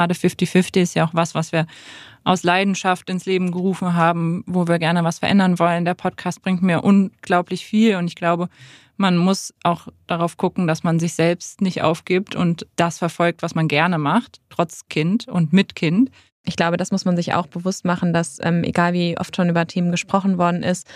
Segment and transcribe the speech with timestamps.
[0.00, 1.66] gerade 50-50 ist ja auch was, was wir
[2.24, 5.84] aus Leidenschaft ins Leben gerufen haben, wo wir gerne was verändern wollen.
[5.84, 8.48] Der Podcast bringt mir unglaublich viel und ich glaube,
[8.96, 13.54] man muss auch darauf gucken, dass man sich selbst nicht aufgibt und das verfolgt, was
[13.54, 16.10] man gerne macht, trotz Kind und mit Kind.
[16.44, 19.50] Ich glaube, das muss man sich auch bewusst machen, dass ähm, egal wie oft schon
[19.50, 20.86] über Themen gesprochen worden ist,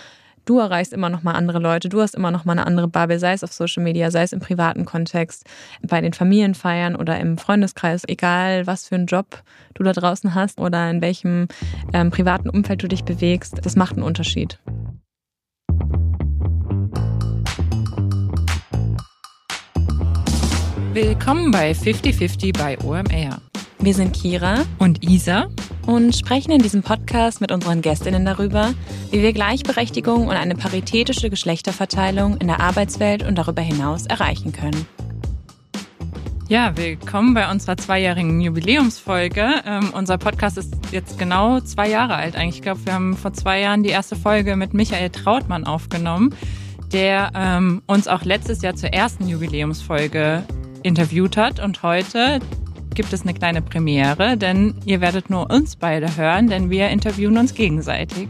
[0.45, 3.19] du erreichst immer noch mal andere Leute, du hast immer noch mal eine andere Bubble,
[3.19, 5.45] sei es auf Social Media, sei es im privaten Kontext,
[5.81, 10.59] bei den Familienfeiern oder im Freundeskreis, egal was für einen Job du da draußen hast
[10.59, 11.47] oder in welchem
[11.93, 14.59] ähm, privaten Umfeld du dich bewegst, das macht einen Unterschied.
[20.93, 23.41] Willkommen bei 5050 bei OMR.
[23.79, 25.47] Wir sind Kira und Isa
[25.85, 28.73] und sprechen in diesem Podcast mit unseren Gästinnen darüber,
[29.11, 34.87] wie wir Gleichberechtigung und eine paritätische Geschlechterverteilung in der Arbeitswelt und darüber hinaus erreichen können.
[36.47, 39.63] Ja, willkommen bei unserer zweijährigen Jubiläumsfolge.
[39.65, 42.57] Ähm, unser Podcast ist jetzt genau zwei Jahre alt eigentlich.
[42.57, 46.33] Ich glaube, wir haben vor zwei Jahren die erste Folge mit Michael Trautmann aufgenommen,
[46.93, 50.43] der ähm, uns auch letztes Jahr zur ersten Jubiläumsfolge
[50.83, 51.59] interviewt hat.
[51.59, 52.39] Und heute
[52.95, 57.37] gibt es eine kleine Premiere, denn ihr werdet nur uns beide hören, denn wir interviewen
[57.37, 58.29] uns gegenseitig.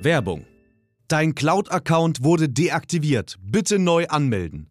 [0.00, 0.46] Werbung.
[1.08, 3.38] Dein Cloud-Account wurde deaktiviert.
[3.42, 4.70] Bitte neu anmelden.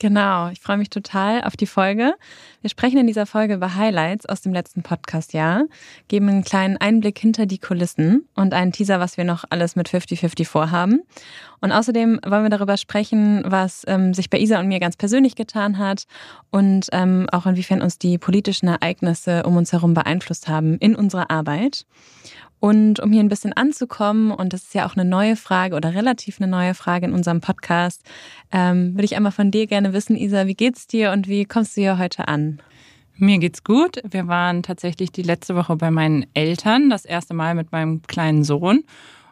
[0.00, 2.14] Genau, ich freue mich total auf die Folge.
[2.60, 5.64] Wir sprechen in dieser Folge über Highlights aus dem letzten Podcast-Jahr,
[6.06, 9.88] geben einen kleinen Einblick hinter die Kulissen und einen Teaser, was wir noch alles mit
[9.88, 11.00] 50-50 vorhaben.
[11.60, 15.34] Und außerdem wollen wir darüber sprechen, was ähm, sich bei Isa und mir ganz persönlich
[15.34, 16.04] getan hat
[16.52, 21.28] und ähm, auch inwiefern uns die politischen Ereignisse um uns herum beeinflusst haben in unserer
[21.28, 21.86] Arbeit.
[22.60, 25.94] Und um hier ein bisschen anzukommen, und das ist ja auch eine neue Frage oder
[25.94, 28.02] relativ eine neue Frage in unserem Podcast,
[28.50, 31.76] ähm, würde ich einmal von dir gerne wissen, Isa, wie geht's dir und wie kommst
[31.76, 32.60] du hier heute an?
[33.16, 34.00] Mir geht's gut.
[34.08, 38.44] Wir waren tatsächlich die letzte Woche bei meinen Eltern, das erste Mal mit meinem kleinen
[38.44, 38.84] Sohn.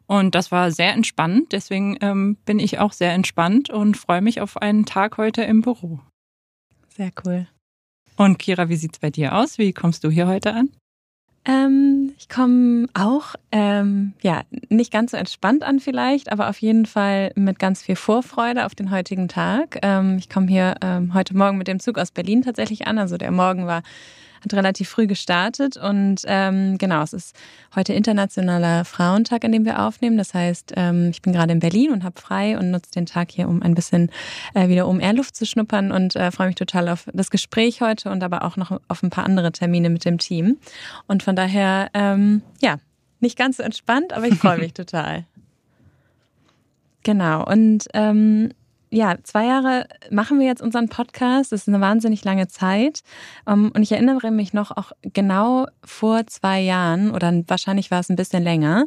[0.07, 1.53] Und das war sehr entspannend.
[1.53, 5.63] Deswegen ähm, bin ich auch sehr entspannt und freue mich auf einen Tag heute im
[5.63, 6.01] Büro.
[6.97, 7.47] Sehr cool.
[8.17, 9.59] Und Kira, wie sieht's bei dir aus?
[9.59, 10.71] Wie kommst du hier heute an?
[11.47, 16.87] Ähm, ich komme auch, ähm, ja, nicht ganz so entspannt an vielleicht, aber auf jeden
[16.87, 19.79] Fall mit ganz viel Vorfreude auf den heutigen Tag.
[19.83, 22.99] Ähm, ich komme hier ähm, heute Morgen mit dem Zug aus Berlin tatsächlich an.
[22.99, 23.83] Also der Morgen war
[24.47, 27.37] hat relativ früh gestartet und ähm, genau, es ist
[27.75, 30.17] heute internationaler Frauentag, an dem wir aufnehmen.
[30.17, 33.31] Das heißt, ähm, ich bin gerade in Berlin und habe frei und nutze den Tag
[33.31, 34.11] hier, um ein bisschen
[34.55, 38.11] äh, wieder um Airluft zu schnuppern und äh, freue mich total auf das Gespräch heute
[38.11, 40.59] und aber auch noch auf ein paar andere Termine mit dem Team.
[41.07, 42.77] Und von daher, ähm, ja,
[43.21, 45.25] nicht ganz so entspannt, aber ich freue mich total.
[47.03, 47.45] Genau.
[47.45, 48.51] Und ähm,
[48.97, 51.53] ja, zwei Jahre machen wir jetzt unseren Podcast.
[51.53, 53.03] Das ist eine wahnsinnig lange Zeit.
[53.47, 58.09] Ähm, und ich erinnere mich noch auch genau vor zwei Jahren, oder wahrscheinlich war es
[58.09, 58.87] ein bisschen länger,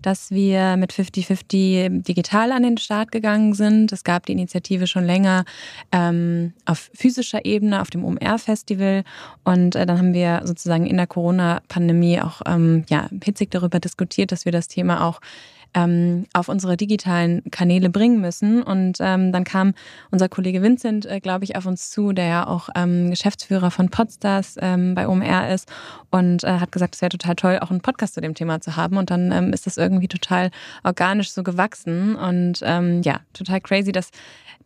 [0.00, 3.90] dass wir mit 50-50 digital an den Start gegangen sind.
[3.90, 5.44] Es gab die Initiative schon länger
[5.90, 9.02] ähm, auf physischer Ebene, auf dem OMR-Festival.
[9.42, 14.30] Und äh, dann haben wir sozusagen in der Corona-Pandemie auch ähm, ja, hitzig darüber diskutiert,
[14.30, 15.20] dass wir das Thema auch
[15.74, 18.62] ähm, auf unsere digitalen Kanäle bringen müssen.
[18.62, 19.74] Und ähm, dann kam
[20.10, 23.88] unser Kollege Vincent, äh, glaube ich, auf uns zu, der ja auch ähm, Geschäftsführer von
[23.88, 25.70] Podstars ähm, bei OMR ist
[26.10, 28.76] und äh, hat gesagt, es wäre total toll, auch einen Podcast zu dem Thema zu
[28.76, 28.96] haben.
[28.96, 30.50] Und dann ähm, ist das irgendwie total
[30.84, 32.16] organisch so gewachsen.
[32.16, 34.10] Und ähm, ja, total crazy, dass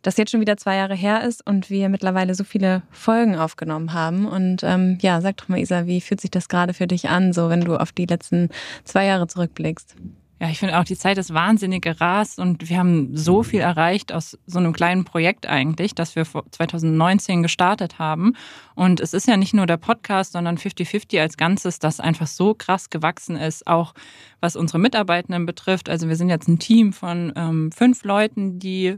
[0.03, 3.93] das jetzt schon wieder zwei Jahre her ist und wir mittlerweile so viele Folgen aufgenommen
[3.93, 4.25] haben.
[4.25, 7.33] Und ähm, ja, sag doch mal, Isa, wie fühlt sich das gerade für dich an,
[7.33, 8.49] so wenn du auf die letzten
[8.83, 9.95] zwei Jahre zurückblickst?
[10.43, 14.11] Ja, ich finde auch, die Zeit ist wahnsinnig gerast und wir haben so viel erreicht
[14.11, 18.33] aus so einem kleinen Projekt eigentlich, das wir 2019 gestartet haben.
[18.75, 22.55] Und es ist ja nicht nur der Podcast, sondern 50-50 als Ganzes, das einfach so
[22.55, 23.93] krass gewachsen ist, auch
[24.41, 25.87] was unsere Mitarbeitenden betrifft.
[25.87, 28.97] Also wir sind jetzt ein Team von ähm, fünf Leuten, die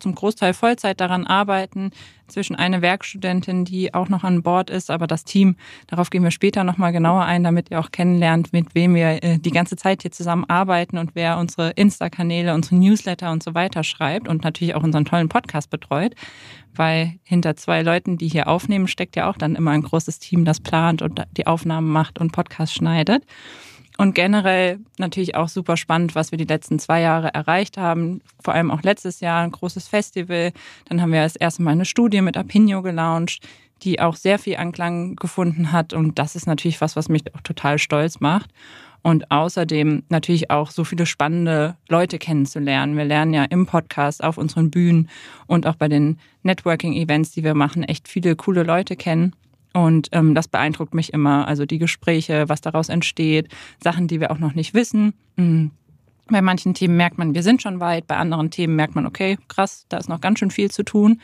[0.00, 1.90] zum Großteil Vollzeit daran arbeiten.
[2.26, 5.56] Zwischen eine Werkstudentin, die auch noch an Bord ist, aber das Team,
[5.88, 9.38] darauf gehen wir später nochmal genauer ein, damit ihr auch kennenlernt, mit wem wir äh,
[9.38, 13.82] die ganze Zeit hier zusammen arbeiten und wer unsere Insta-Kanäle, unsere Newsletter und so weiter
[13.82, 16.14] schreibt und natürlich auch unseren tollen Podcast betreut.
[16.72, 20.44] Weil hinter zwei Leuten, die hier aufnehmen, steckt ja auch dann immer ein großes Team,
[20.44, 23.24] das plant und die Aufnahmen macht und Podcast schneidet.
[24.00, 28.22] Und generell natürlich auch super spannend, was wir die letzten zwei Jahre erreicht haben.
[28.42, 30.52] Vor allem auch letztes Jahr ein großes Festival.
[30.88, 33.46] Dann haben wir das erste Mal eine Studie mit Apinio gelauncht,
[33.82, 35.92] die auch sehr viel Anklang gefunden hat.
[35.92, 38.48] Und das ist natürlich was, was mich auch total stolz macht.
[39.02, 42.96] Und außerdem natürlich auch so viele spannende Leute kennenzulernen.
[42.96, 45.10] Wir lernen ja im Podcast, auf unseren Bühnen
[45.46, 49.34] und auch bei den Networking-Events, die wir machen, echt viele coole Leute kennen.
[49.72, 51.46] Und ähm, das beeindruckt mich immer.
[51.46, 53.48] Also die Gespräche, was daraus entsteht,
[53.82, 55.14] Sachen, die wir auch noch nicht wissen.
[55.36, 55.70] Mhm.
[56.28, 58.06] Bei manchen Themen merkt man, wir sind schon weit.
[58.06, 61.20] Bei anderen Themen merkt man, okay, krass, da ist noch ganz schön viel zu tun.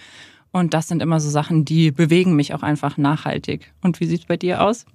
[0.52, 3.72] Und das sind immer so Sachen, die bewegen mich auch einfach nachhaltig.
[3.82, 4.87] Und wie sieht es bei dir aus?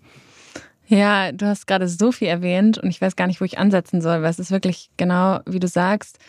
[0.87, 4.01] Ja, du hast gerade so viel erwähnt und ich weiß gar nicht, wo ich ansetzen
[4.01, 6.19] soll, weil es ist wirklich genau, wie du sagst,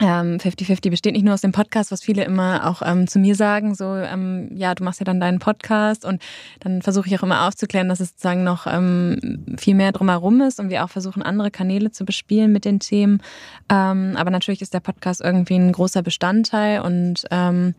[0.00, 3.34] 50-50 ähm, besteht nicht nur aus dem Podcast, was viele immer auch ähm, zu mir
[3.34, 6.22] sagen, so, ähm, ja, du machst ja dann deinen Podcast und
[6.60, 10.58] dann versuche ich auch immer aufzuklären, dass es sozusagen noch ähm, viel mehr drumherum ist
[10.58, 13.22] und wir auch versuchen, andere Kanäle zu bespielen mit den Themen.
[13.68, 17.74] Ähm, aber natürlich ist der Podcast irgendwie ein großer Bestandteil und ähm,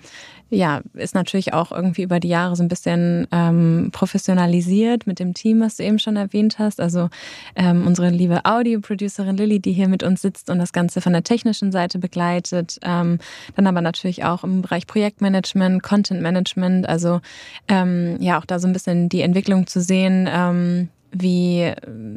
[0.51, 5.33] ja, ist natürlich auch irgendwie über die Jahre so ein bisschen ähm, professionalisiert mit dem
[5.33, 6.81] Team, was du eben schon erwähnt hast.
[6.81, 7.09] Also
[7.56, 11.24] ähm, unsere liebe Audio-Producerin Lilly, die hier mit uns sitzt und das Ganze von der
[11.24, 12.80] technischen Seite begleitet.
[12.83, 13.19] Ähm,
[13.56, 17.21] dann aber natürlich auch im Bereich Projektmanagement, Content Management, also
[17.69, 20.27] ähm, ja, auch da so ein bisschen die Entwicklung zu sehen.
[20.30, 21.74] Ähm, wie,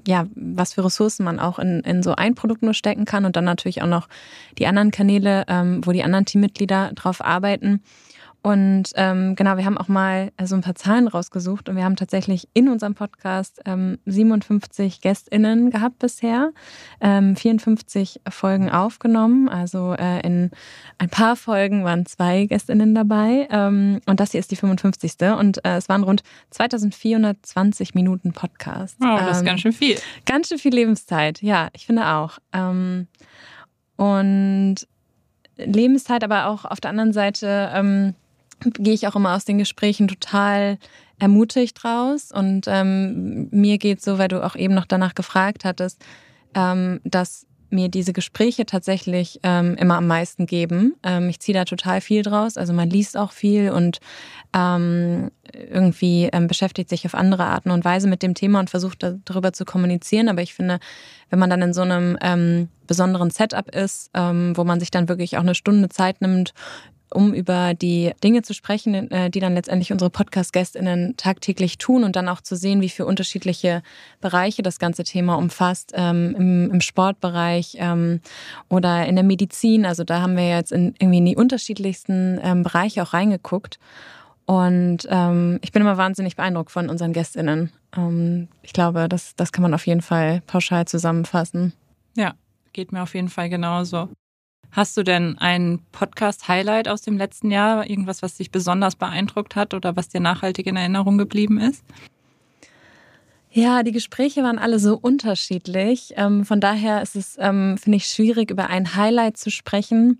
[0.06, 3.34] ja, was für Ressourcen man auch in, in so ein Produkt nur stecken kann und
[3.36, 4.08] dann natürlich auch noch
[4.58, 7.82] die anderen Kanäle, ähm, wo die anderen Teammitglieder drauf arbeiten.
[8.44, 11.84] Und ähm, genau, wir haben auch mal äh, so ein paar Zahlen rausgesucht und wir
[11.84, 16.52] haben tatsächlich in unserem Podcast ähm, 57 GästInnen gehabt bisher,
[17.00, 19.48] ähm, 54 Folgen aufgenommen.
[19.48, 20.50] Also äh, in
[20.98, 25.14] ein paar Folgen waren zwei GästInnen dabei ähm, und das hier ist die 55.
[25.38, 28.98] Und äh, es waren rund 2420 Minuten Podcast.
[29.00, 29.96] Oh, das ist ähm, ganz schön viel.
[30.26, 32.38] Ganz schön viel Lebenszeit, ja, ich finde auch.
[32.52, 33.06] Ähm,
[33.96, 34.86] und
[35.56, 38.14] Lebenszeit, aber auch auf der anderen Seite ähm,
[38.60, 40.78] gehe ich auch immer aus den Gesprächen total
[41.18, 42.30] ermutigt raus.
[42.32, 46.04] Und ähm, mir geht so, weil du auch eben noch danach gefragt hattest,
[46.54, 50.94] ähm, dass mir diese Gespräche tatsächlich ähm, immer am meisten geben.
[51.02, 52.56] Ähm, ich ziehe da total viel draus.
[52.56, 53.98] Also man liest auch viel und
[54.54, 59.04] ähm, irgendwie ähm, beschäftigt sich auf andere Arten und Weise mit dem Thema und versucht
[59.24, 60.28] darüber zu kommunizieren.
[60.28, 60.78] Aber ich finde,
[61.30, 65.08] wenn man dann in so einem ähm, besonderen Setup ist, ähm, wo man sich dann
[65.08, 66.54] wirklich auch eine Stunde Zeit nimmt,
[67.10, 72.16] um über die Dinge zu sprechen, äh, die dann letztendlich unsere Podcast-GästInnen tagtäglich tun und
[72.16, 73.82] dann auch zu sehen, wie viele unterschiedliche
[74.20, 78.20] Bereiche das ganze Thema umfasst, ähm, im, im, Sportbereich ähm,
[78.68, 79.86] oder in der Medizin.
[79.86, 83.78] Also da haben wir jetzt in, irgendwie in die unterschiedlichsten ähm, Bereiche auch reingeguckt.
[84.46, 87.70] Und ähm, ich bin immer wahnsinnig beeindruckt von unseren GästInnen.
[87.96, 91.72] Ähm, ich glaube, das, das kann man auf jeden Fall pauschal zusammenfassen.
[92.16, 92.34] Ja,
[92.72, 94.10] geht mir auf jeden Fall genauso.
[94.74, 97.88] Hast du denn ein Podcast-Highlight aus dem letzten Jahr?
[97.88, 101.84] Irgendwas, was dich besonders beeindruckt hat oder was dir nachhaltig in Erinnerung geblieben ist?
[103.52, 106.14] Ja, die Gespräche waren alle so unterschiedlich.
[106.16, 110.18] Ähm, von daher ist es, ähm, finde ich, schwierig, über ein Highlight zu sprechen.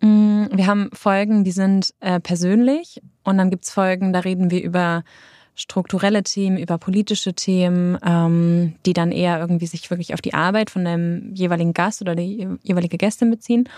[0.00, 4.50] Mm, wir haben Folgen, die sind äh, persönlich und dann gibt es Folgen, da reden
[4.50, 5.04] wir über
[5.54, 10.70] strukturelle Themen, über politische Themen, ähm, die dann eher irgendwie sich wirklich auf die Arbeit
[10.70, 13.68] von dem jeweiligen Gast oder die jeweilige Gästin beziehen.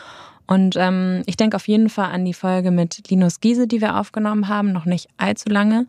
[0.47, 3.99] Und ähm, ich denke auf jeden Fall an die Folge mit Linus Giese, die wir
[3.99, 5.87] aufgenommen haben, noch nicht allzu lange.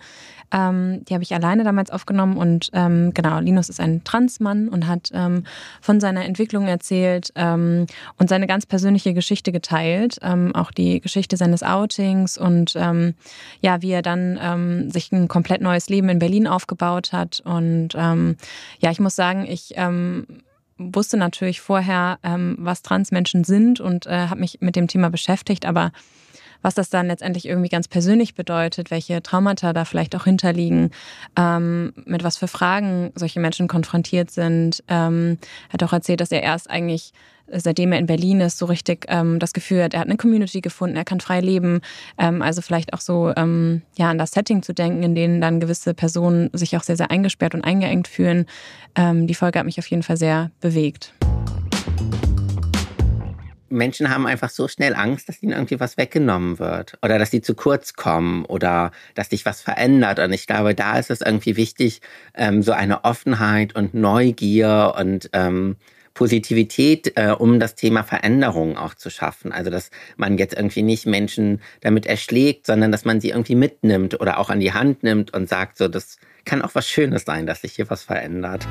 [0.51, 4.87] Ähm, die habe ich alleine damals aufgenommen und ähm, genau, Linus ist ein Transmann und
[4.87, 5.43] hat ähm,
[5.81, 11.35] von seiner Entwicklung erzählt ähm, und seine ganz persönliche Geschichte geteilt, ähm, auch die Geschichte
[11.35, 13.15] seines Outings und ähm,
[13.61, 17.41] ja, wie er dann ähm, sich ein komplett neues Leben in Berlin aufgebaut hat.
[17.43, 18.37] Und ähm,
[18.79, 20.27] ja, ich muss sagen, ich ähm,
[20.77, 25.65] wusste natürlich vorher, ähm, was Transmenschen sind und äh, habe mich mit dem Thema beschäftigt,
[25.65, 25.91] aber
[26.65, 30.89] was das dann letztendlich irgendwie ganz persönlich bedeutet, welche Traumata da vielleicht auch hinterliegen,
[31.37, 34.83] ähm, mit was für Fragen solche Menschen konfrontiert sind.
[34.87, 35.37] Ähm,
[35.71, 37.13] hat auch erzählt, dass er erst eigentlich
[37.47, 40.61] seitdem er in Berlin ist, so richtig ähm, das Gefühl hat, er hat eine Community
[40.61, 41.81] gefunden, er kann frei leben.
[42.17, 45.59] Ähm, also vielleicht auch so ähm, ja an das Setting zu denken, in dem dann
[45.59, 48.47] gewisse Personen sich auch sehr, sehr eingesperrt und eingeengt fühlen.
[48.95, 51.13] Ähm, die Folge hat mich auf jeden Fall sehr bewegt.
[53.69, 57.41] Menschen haben einfach so schnell Angst, dass ihnen irgendwie was weggenommen wird oder dass sie
[57.41, 60.19] zu kurz kommen oder dass sich was verändert.
[60.19, 62.01] Und ich glaube, da ist es irgendwie wichtig,
[62.35, 65.77] ähm, so eine Offenheit und Neugier und ähm,
[66.13, 69.51] Positivität, äh, um das Thema Veränderung auch zu schaffen.
[69.51, 74.19] Also dass man jetzt irgendwie nicht Menschen damit erschlägt, sondern dass man sie irgendwie mitnimmt
[74.19, 77.45] oder auch an die Hand nimmt und sagt, so das kann auch was Schönes sein,
[77.45, 78.65] dass sich hier was verändert.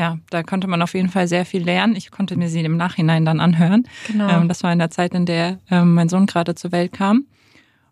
[0.00, 1.94] Ja, da konnte man auf jeden Fall sehr viel lernen.
[1.94, 3.86] Ich konnte mir sie im Nachhinein dann anhören.
[4.06, 4.30] Genau.
[4.30, 7.26] Ähm, das war in der Zeit, in der ähm, mein Sohn gerade zur Welt kam.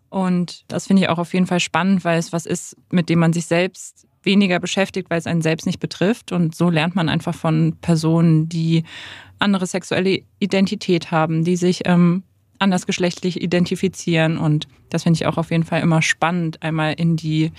[0.09, 3.19] Und das finde ich auch auf jeden Fall spannend, weil es was ist, mit dem
[3.19, 6.31] man sich selbst weniger beschäftigt, weil es einen selbst nicht betrifft.
[6.31, 8.85] Und so lernt man einfach von Personen, die
[9.37, 12.23] andere sexuelle Identität haben, die sich ähm,
[12.57, 14.39] andersgeschlechtlich identifizieren.
[14.39, 17.51] Und das finde ich auch auf jeden Fall immer spannend, einmal in die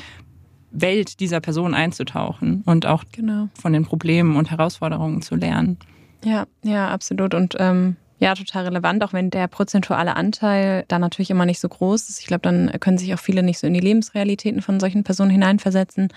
[0.71, 3.49] Welt dieser Person einzutauchen und auch genau.
[3.55, 5.79] von den Problemen und Herausforderungen zu lernen.
[6.25, 7.35] Ja, ja, absolut.
[7.35, 11.69] Und ähm, ja, total relevant, auch wenn der prozentuale Anteil da natürlich immer nicht so
[11.69, 12.21] groß ist.
[12.21, 15.31] Ich glaube, dann können sich auch viele nicht so in die Lebensrealitäten von solchen Personen
[15.31, 16.09] hineinversetzen.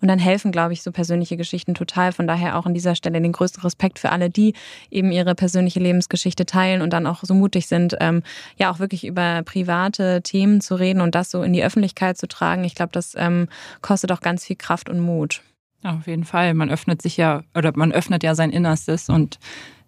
[0.00, 2.12] Und dann helfen, glaube ich, so persönliche Geschichten total.
[2.12, 4.54] Von daher auch an dieser Stelle den größten Respekt für alle, die
[4.90, 8.22] eben ihre persönliche Lebensgeschichte teilen und dann auch so mutig sind, ähm,
[8.56, 12.28] ja auch wirklich über private Themen zu reden und das so in die Öffentlichkeit zu
[12.28, 12.64] tragen.
[12.64, 13.48] Ich glaube, das ähm,
[13.82, 15.42] kostet auch ganz viel Kraft und Mut.
[15.82, 16.54] Auf jeden Fall.
[16.54, 19.38] Man öffnet sich ja oder man öffnet ja sein Innerstes und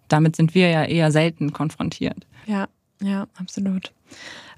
[0.07, 2.27] damit sind wir ja eher selten konfrontiert.
[2.45, 2.67] Ja,
[3.01, 3.91] ja, absolut.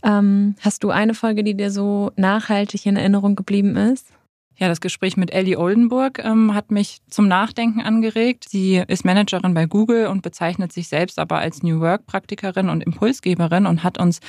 [0.03, 4.07] Ähm, hast du eine Folge, die dir so nachhaltig in Erinnerung geblieben ist?
[4.55, 8.45] Ja, das Gespräch mit Ellie Oldenburg ähm, hat mich zum Nachdenken angeregt.
[8.47, 13.65] Sie ist Managerin bei Google und bezeichnet sich selbst aber als New Work-Praktikerin und Impulsgeberin
[13.65, 14.19] und hat uns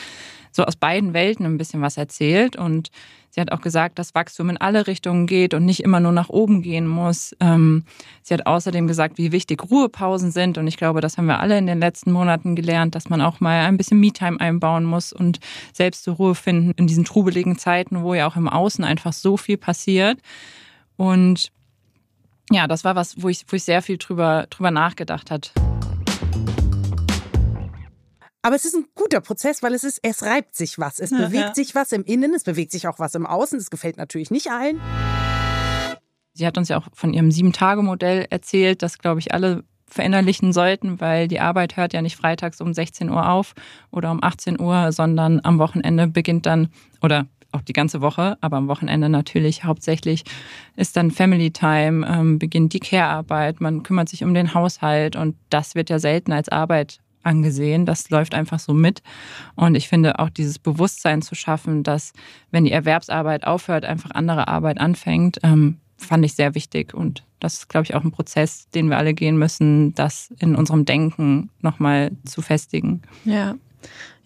[0.50, 2.56] so aus beiden Welten ein bisschen was erzählt.
[2.56, 2.88] Und
[3.34, 6.28] sie hat auch gesagt, dass Wachstum in alle Richtungen geht und nicht immer nur nach
[6.28, 7.34] oben gehen muss.
[7.40, 7.84] Ähm,
[8.22, 10.56] sie hat außerdem gesagt, wie wichtig Ruhepausen sind.
[10.56, 13.40] Und ich glaube, das haben wir alle in den letzten Monaten gelernt, dass man auch
[13.40, 15.40] mal ein bisschen Me-Time einbauen muss und
[15.72, 19.36] selbst zur Ruhe finden in diesen trubeligen Zeiten, wo ja auch im Außen einfach so
[19.36, 20.20] viel passiert.
[20.96, 21.50] Und
[22.52, 25.52] ja, das war was, wo ich, wo ich sehr viel drüber, drüber nachgedacht hat.
[28.44, 30.98] Aber es ist ein guter Prozess, weil es ist, es reibt sich was.
[30.98, 31.54] Es ja, bewegt ja.
[31.54, 33.58] sich was im Innen, es bewegt sich auch was im Außen.
[33.58, 34.82] Es gefällt natürlich nicht allen.
[36.34, 41.00] Sie hat uns ja auch von ihrem Sieben-Tage-Modell erzählt, das, glaube ich, alle verinnerlichen sollten,
[41.00, 43.54] weil die Arbeit hört ja nicht freitags um 16 Uhr auf
[43.90, 46.68] oder um 18 Uhr, sondern am Wochenende beginnt dann,
[47.00, 50.24] oder auch die ganze Woche, aber am Wochenende natürlich hauptsächlich
[50.76, 55.36] ist dann Family Time, ähm, beginnt die Care-Arbeit, man kümmert sich um den Haushalt und
[55.48, 57.86] das wird ja selten als Arbeit angesehen.
[57.86, 59.02] Das läuft einfach so mit.
[59.54, 62.12] Und ich finde auch dieses Bewusstsein zu schaffen, dass
[62.50, 66.94] wenn die Erwerbsarbeit aufhört, einfach andere Arbeit anfängt, ähm, fand ich sehr wichtig.
[66.94, 70.56] Und das ist, glaube ich, auch ein Prozess, den wir alle gehen müssen, das in
[70.56, 73.02] unserem Denken nochmal zu festigen.
[73.24, 73.54] Ja.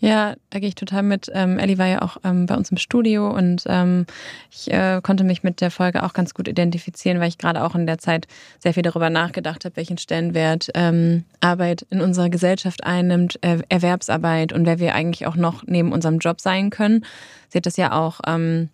[0.01, 1.29] Ja, da gehe ich total mit.
[1.35, 4.07] Ähm, Ellie war ja auch ähm, bei uns im Studio und ähm,
[4.51, 7.75] ich äh, konnte mich mit der Folge auch ganz gut identifizieren, weil ich gerade auch
[7.75, 8.29] in der Zeit
[8.61, 14.53] sehr viel darüber nachgedacht habe, welchen Stellenwert ähm, Arbeit in unserer Gesellschaft einnimmt, äh, Erwerbsarbeit
[14.53, 17.05] und wer wir eigentlich auch noch neben unserem Job sein können.
[17.49, 18.69] Sie hat das ja auch ähm,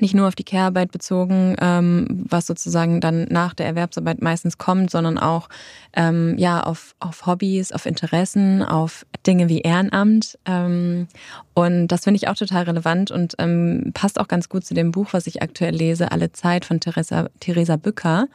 [0.00, 4.90] nicht nur auf die Care-Arbeit bezogen, ähm, was sozusagen dann nach der Erwerbsarbeit meistens kommt,
[4.90, 5.48] sondern auch
[5.94, 10.38] ähm, ja auf, auf Hobbys, auf Interessen, auf Dinge wie Ehrenamt.
[10.46, 11.08] Ähm,
[11.54, 14.90] und das finde ich auch total relevant und ähm, passt auch ganz gut zu dem
[14.90, 18.26] Buch, was ich aktuell lese, Alle Zeit von Theresa, Theresa Bücker,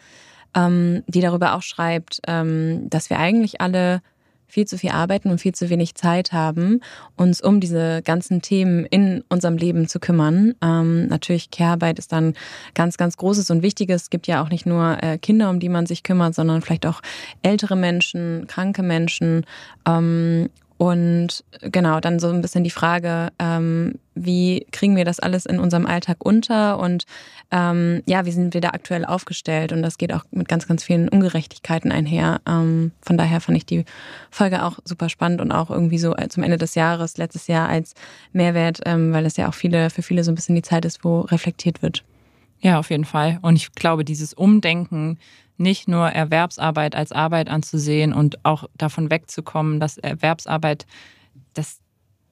[0.55, 4.01] ähm, die darüber auch schreibt, ähm, dass wir eigentlich alle
[4.49, 6.81] viel zu viel arbeiten und viel zu wenig Zeit haben,
[7.15, 10.55] uns um diese ganzen Themen in unserem Leben zu kümmern.
[10.61, 12.33] Ähm, natürlich Care-Arbeit ist dann
[12.73, 14.03] ganz, ganz großes und wichtiges.
[14.03, 16.85] Es gibt ja auch nicht nur äh, Kinder, um die man sich kümmert, sondern vielleicht
[16.85, 17.01] auch
[17.43, 19.45] ältere Menschen, kranke Menschen.
[19.87, 20.49] Ähm,
[20.79, 25.59] Und genau, dann so ein bisschen die Frage, ähm, wie kriegen wir das alles in
[25.59, 27.03] unserem Alltag unter und
[27.51, 29.73] ähm, ja, wie sind wir da aktuell aufgestellt?
[29.73, 32.39] Und das geht auch mit ganz, ganz vielen Ungerechtigkeiten einher.
[32.47, 33.83] Ähm, von daher fand ich die
[34.31, 37.93] Folge auch super spannend und auch irgendwie so zum Ende des Jahres, letztes Jahr als
[38.31, 41.03] Mehrwert, ähm, weil es ja auch viele, für viele so ein bisschen die Zeit ist,
[41.03, 42.05] wo reflektiert wird.
[42.61, 43.39] Ja, auf jeden Fall.
[43.41, 45.17] Und ich glaube, dieses Umdenken,
[45.59, 50.85] nicht nur Erwerbsarbeit als Arbeit anzusehen und auch davon wegzukommen, dass Erwerbsarbeit
[51.53, 51.79] das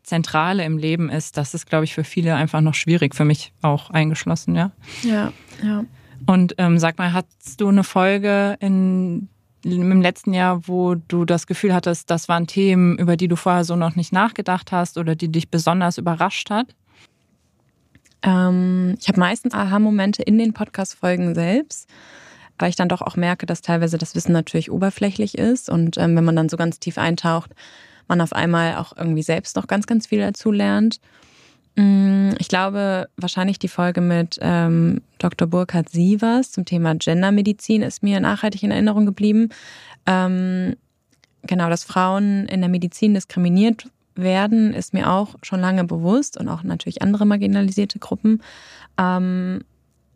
[0.04, 3.52] Zentrale im Leben ist, das ist, glaube ich, für viele einfach noch schwierig, für mich
[3.62, 4.72] auch eingeschlossen, ja.
[5.04, 5.84] Ja, ja.
[6.26, 9.28] Und ähm, sag mal, hast du eine Folge in,
[9.64, 13.66] im letzten Jahr, wo du das Gefühl hattest, das waren Themen, über die du vorher
[13.66, 16.74] so noch nicht nachgedacht hast oder die dich besonders überrascht hat?
[18.24, 21.88] Ähm, ich habe meistens Aha-Momente in den Podcast-Folgen selbst,
[22.60, 26.16] weil ich dann doch auch merke, dass teilweise das Wissen natürlich oberflächlich ist und ähm,
[26.16, 27.52] wenn man dann so ganz tief eintaucht,
[28.08, 31.00] man auf einmal auch irgendwie selbst noch ganz, ganz viel dazu lernt.
[31.76, 35.48] Mm, ich glaube, wahrscheinlich die Folge mit ähm, Dr.
[35.48, 39.50] Burkhard Sievers zum Thema Gendermedizin ist mir nachhaltig in Erinnerung geblieben.
[40.06, 40.76] Ähm,
[41.44, 46.50] genau, dass Frauen in der Medizin diskriminiert werden, ist mir auch schon lange bewusst und
[46.50, 48.42] auch natürlich andere marginalisierte Gruppen.
[48.98, 49.62] Ähm,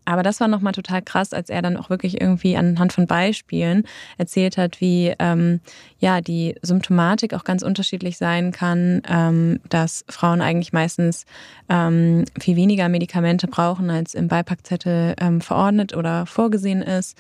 [0.06, 3.84] aber das war nochmal total krass, als er dann auch wirklich irgendwie anhand von Beispielen
[4.18, 5.60] erzählt hat, wie ähm,
[6.00, 11.26] ja die Symptomatik auch ganz unterschiedlich sein kann, ähm, dass Frauen eigentlich meistens
[11.70, 17.18] ähm, viel weniger Medikamente brauchen, als im Beipackzettel ähm, verordnet oder vorgesehen ist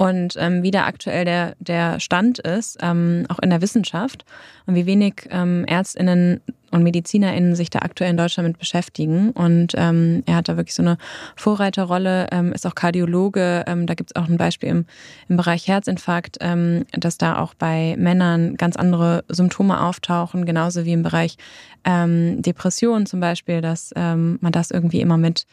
[0.00, 4.24] und ähm, wie da aktuell der, der Stand ist, ähm, auch in der Wissenschaft
[4.64, 6.40] und wie wenig ähm, Ärztinnen
[6.70, 9.32] und MedizinerInnen sich da aktuell in Deutschland mit beschäftigen.
[9.32, 10.96] Und ähm, er hat da wirklich so eine
[11.36, 13.64] Vorreiterrolle, ähm, ist auch Kardiologe.
[13.66, 14.86] Ähm, da gibt es auch ein Beispiel im,
[15.28, 20.94] im Bereich Herzinfarkt, ähm, dass da auch bei Männern ganz andere Symptome auftauchen, genauso wie
[20.94, 21.36] im Bereich
[21.84, 25.44] ähm, Depression zum Beispiel, dass ähm, man das irgendwie immer mit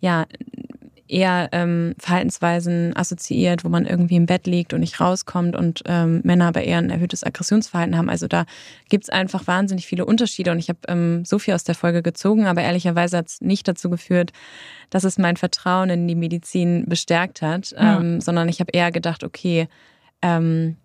[0.00, 0.26] ja,
[1.06, 6.20] eher ähm, Verhaltensweisen assoziiert, wo man irgendwie im Bett liegt und nicht rauskommt und ähm,
[6.24, 8.08] Männer aber eher ein erhöhtes Aggressionsverhalten haben.
[8.08, 8.46] Also da
[8.88, 12.46] gibt's einfach wahnsinnig viele Unterschiede und ich habe ähm, so viel aus der Folge gezogen,
[12.46, 14.32] aber ehrlicherweise hat's nicht dazu geführt,
[14.90, 17.98] dass es mein Vertrauen in die Medizin bestärkt hat, ja.
[17.98, 19.68] ähm, sondern ich habe eher gedacht, okay,
[20.22, 20.76] ähm,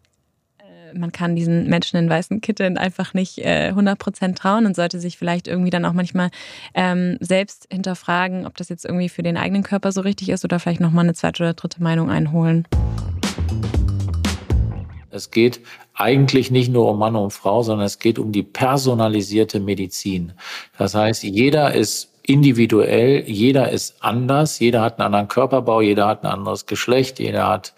[0.93, 5.17] man kann diesen Menschen in weißen Kitteln einfach nicht äh, 100% trauen und sollte sich
[5.17, 6.29] vielleicht irgendwie dann auch manchmal
[6.73, 10.59] ähm, selbst hinterfragen, ob das jetzt irgendwie für den eigenen Körper so richtig ist oder
[10.59, 12.67] vielleicht nochmal eine zweite oder dritte Meinung einholen.
[15.11, 15.61] Es geht
[15.95, 20.33] eigentlich nicht nur um Mann und Frau, sondern es geht um die personalisierte Medizin.
[20.77, 26.23] Das heißt, jeder ist individuell, jeder ist anders, jeder hat einen anderen Körperbau, jeder hat
[26.23, 27.73] ein anderes Geschlecht, jeder hat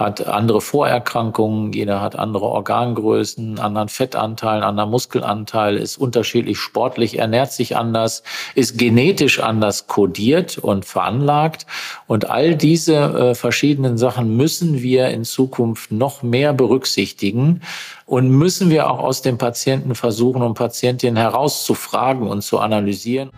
[0.00, 7.52] hat andere Vorerkrankungen, jeder hat andere Organgrößen, anderen Fettanteil, anderen Muskelanteil, ist unterschiedlich sportlich, ernährt
[7.52, 8.22] sich anders,
[8.54, 11.66] ist genetisch anders kodiert und veranlagt.
[12.06, 17.60] Und all diese äh, verschiedenen Sachen müssen wir in Zukunft noch mehr berücksichtigen
[18.06, 23.30] und müssen wir auch aus den Patienten versuchen und Patientinnen herauszufragen und zu analysieren.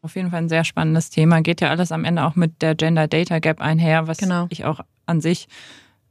[0.00, 1.42] Auf jeden Fall ein sehr spannendes Thema.
[1.42, 4.46] Geht ja alles am Ende auch mit der Gender Data Gap einher, was genau.
[4.48, 5.48] ich auch an sich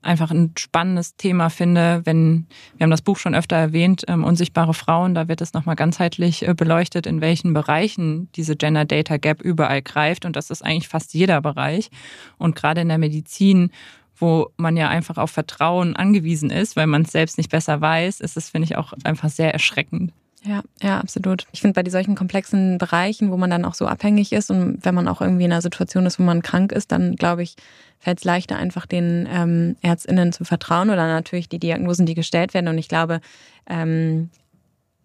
[0.02, 4.74] einfach ein spannendes Thema finde, wenn, wir haben das Buch schon öfter erwähnt, ähm, Unsichtbare
[4.74, 9.42] Frauen, da wird es nochmal ganzheitlich äh, beleuchtet, in welchen Bereichen diese Gender Data Gap
[9.42, 10.26] überall greift.
[10.26, 11.90] Und das ist eigentlich fast jeder Bereich.
[12.38, 13.72] Und gerade in der Medizin,
[14.16, 18.22] wo man ja einfach auf Vertrauen angewiesen ist, weil man es selbst nicht besser weiß,
[18.22, 20.14] ist es, finde ich, auch einfach sehr erschreckend.
[20.44, 21.46] Ja, ja, absolut.
[21.52, 24.94] Ich finde, bei solchen komplexen Bereichen, wo man dann auch so abhängig ist und wenn
[24.94, 27.56] man auch irgendwie in einer Situation ist, wo man krank ist, dann glaube ich,
[28.00, 32.54] fällt es leichter, einfach den ähm, ÄrztInnen zu vertrauen oder natürlich die Diagnosen, die gestellt
[32.54, 32.68] werden.
[32.68, 33.20] Und ich glaube,
[33.68, 34.30] ähm,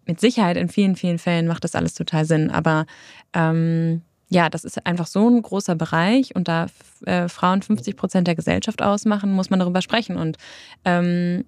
[0.05, 2.51] mit Sicherheit in vielen, vielen Fällen macht das alles total Sinn.
[2.51, 2.85] Aber
[3.33, 6.67] ähm, ja, das ist einfach so ein großer Bereich und da
[7.05, 10.17] äh, Frauen 50 Prozent der Gesellschaft ausmachen, muss man darüber sprechen.
[10.17, 10.37] Und
[10.85, 11.45] ähm,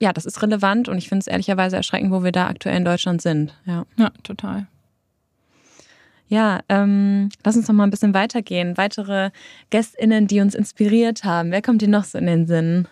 [0.00, 2.84] ja, das ist relevant und ich finde es ehrlicherweise erschreckend, wo wir da aktuell in
[2.84, 3.54] Deutschland sind.
[3.64, 4.66] Ja, ja total.
[6.28, 8.76] Ja, ähm, lass uns noch mal ein bisschen weitergehen.
[8.76, 9.30] Weitere
[9.70, 11.50] GästInnen, die uns inspiriert haben.
[11.50, 12.86] Wer kommt dir noch so in den Sinn?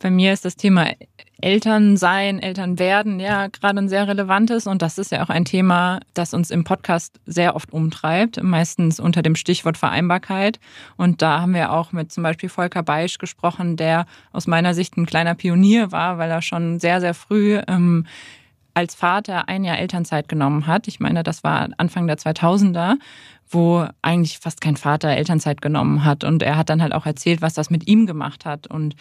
[0.00, 0.86] Bei mir ist das Thema
[1.42, 5.44] Eltern sein, Eltern werden ja gerade ein sehr relevantes und das ist ja auch ein
[5.44, 10.58] Thema, das uns im Podcast sehr oft umtreibt, meistens unter dem Stichwort Vereinbarkeit.
[10.96, 14.96] Und da haben wir auch mit zum Beispiel Volker Beisch gesprochen, der aus meiner Sicht
[14.96, 18.06] ein kleiner Pionier war, weil er schon sehr, sehr früh ähm,
[18.72, 20.88] als Vater ein Jahr Elternzeit genommen hat.
[20.88, 22.96] Ich meine, das war Anfang der 2000er,
[23.50, 26.24] wo eigentlich fast kein Vater Elternzeit genommen hat.
[26.24, 28.94] Und er hat dann halt auch erzählt, was das mit ihm gemacht hat und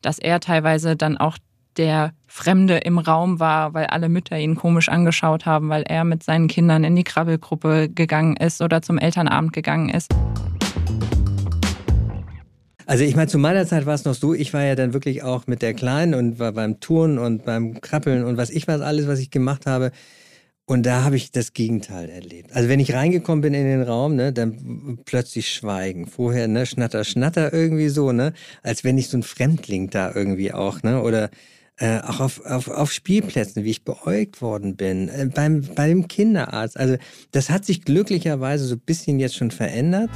[0.00, 1.38] dass er teilweise dann auch
[1.76, 6.22] der Fremde im Raum war, weil alle Mütter ihn komisch angeschaut haben, weil er mit
[6.22, 10.14] seinen Kindern in die Krabbelgruppe gegangen ist oder zum Elternabend gegangen ist.
[12.86, 15.24] Also ich meine, zu meiner Zeit war es noch so, ich war ja dann wirklich
[15.24, 18.80] auch mit der Kleinen und war beim Touren und beim Krabbeln und was ich was
[18.80, 19.90] alles, was ich gemacht habe.
[20.68, 22.52] Und da habe ich das Gegenteil erlebt.
[22.52, 26.08] Also wenn ich reingekommen bin in den Raum, ne, dann plötzlich Schweigen.
[26.08, 28.32] Vorher, ne, Schnatter, Schnatter irgendwie so, ne,
[28.64, 31.30] als wenn ich so ein Fremdling da irgendwie auch, ne, oder
[31.78, 36.08] äh, auch auf, auf, auf Spielplätzen, wie ich beäugt worden bin, äh, beim, bei dem
[36.08, 36.76] Kinderarzt.
[36.76, 36.96] Also
[37.30, 40.10] das hat sich glücklicherweise so ein bisschen jetzt schon verändert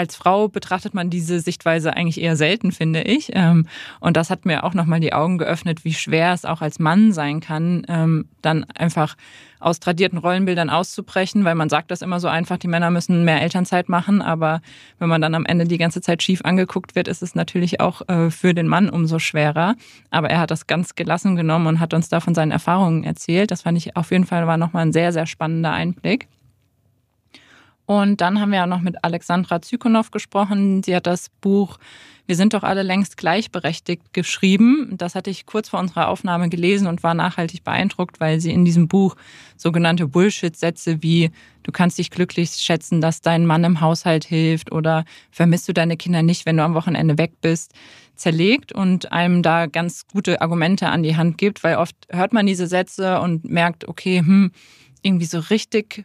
[0.00, 3.32] als Frau betrachtet man diese Sichtweise eigentlich eher selten, finde ich.
[3.34, 3.66] Ähm,
[4.00, 7.12] und das hat mir auch nochmal die Augen geöffnet, wie schwer es auch als Mann
[7.12, 9.14] sein kann, ähm, dann einfach
[9.58, 13.42] aus tradierten Rollenbildern auszubrechen, weil man sagt das immer so einfach, die Männer müssen mehr
[13.42, 14.62] Elternzeit machen, aber
[14.98, 18.08] wenn man dann am Ende die ganze Zeit schief angeguckt wird, ist es natürlich auch
[18.08, 19.76] äh, für den Mann umso schwerer.
[20.10, 23.50] Aber er hat das ganz gelassen genommen und hat uns da von seinen Erfahrungen erzählt.
[23.50, 26.26] Das fand ich auf jeden Fall war nochmal ein sehr, sehr spannender Einblick.
[27.90, 30.84] Und dann haben wir ja noch mit Alexandra Zykonow gesprochen.
[30.84, 31.78] Sie hat das Buch
[32.24, 34.94] Wir sind doch alle längst gleichberechtigt geschrieben.
[34.96, 38.64] Das hatte ich kurz vor unserer Aufnahme gelesen und war nachhaltig beeindruckt, weil sie in
[38.64, 39.16] diesem Buch
[39.56, 41.32] sogenannte Bullshit-Sätze wie
[41.64, 45.96] du kannst dich glücklich schätzen, dass dein Mann im Haushalt hilft oder vermisst du deine
[45.96, 47.72] Kinder nicht, wenn du am Wochenende weg bist,
[48.14, 52.46] zerlegt und einem da ganz gute Argumente an die Hand gibt, weil oft hört man
[52.46, 54.52] diese Sätze und merkt, okay, hm,
[55.02, 56.04] irgendwie so richtig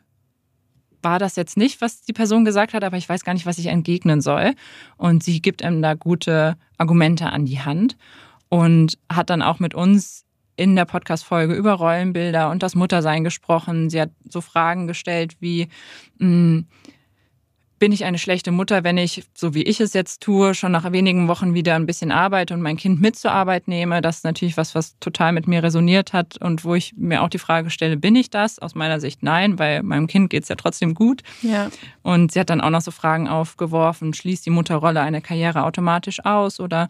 [1.05, 3.59] war das jetzt nicht, was die Person gesagt hat, aber ich weiß gar nicht, was
[3.59, 4.55] ich entgegnen soll.
[4.97, 7.95] Und sie gibt einem da gute Argumente an die Hand
[8.49, 10.25] und hat dann auch mit uns
[10.57, 13.89] in der Podcast-Folge über Rollenbilder und das Muttersein gesprochen.
[13.89, 15.67] Sie hat so Fragen gestellt wie,
[16.17, 16.67] mh, hm,
[17.77, 20.89] bin ich eine schlechte Mutter, wenn ich, so wie ich es jetzt tue, schon nach
[20.91, 24.01] wenigen Wochen wieder ein bisschen arbeite und mein Kind mit zur Arbeit nehme.
[24.01, 27.29] Das ist natürlich was, was total mit mir resoniert hat und wo ich mir auch
[27.29, 28.59] die Frage stelle, bin ich das?
[28.59, 31.21] Aus meiner Sicht nein, weil meinem Kind geht es ja trotzdem gut.
[31.41, 31.69] Ja.
[32.01, 36.23] Und sie hat dann auch noch so Fragen aufgeworfen, schließt die Mutterrolle eine Karriere automatisch
[36.23, 36.87] aus oder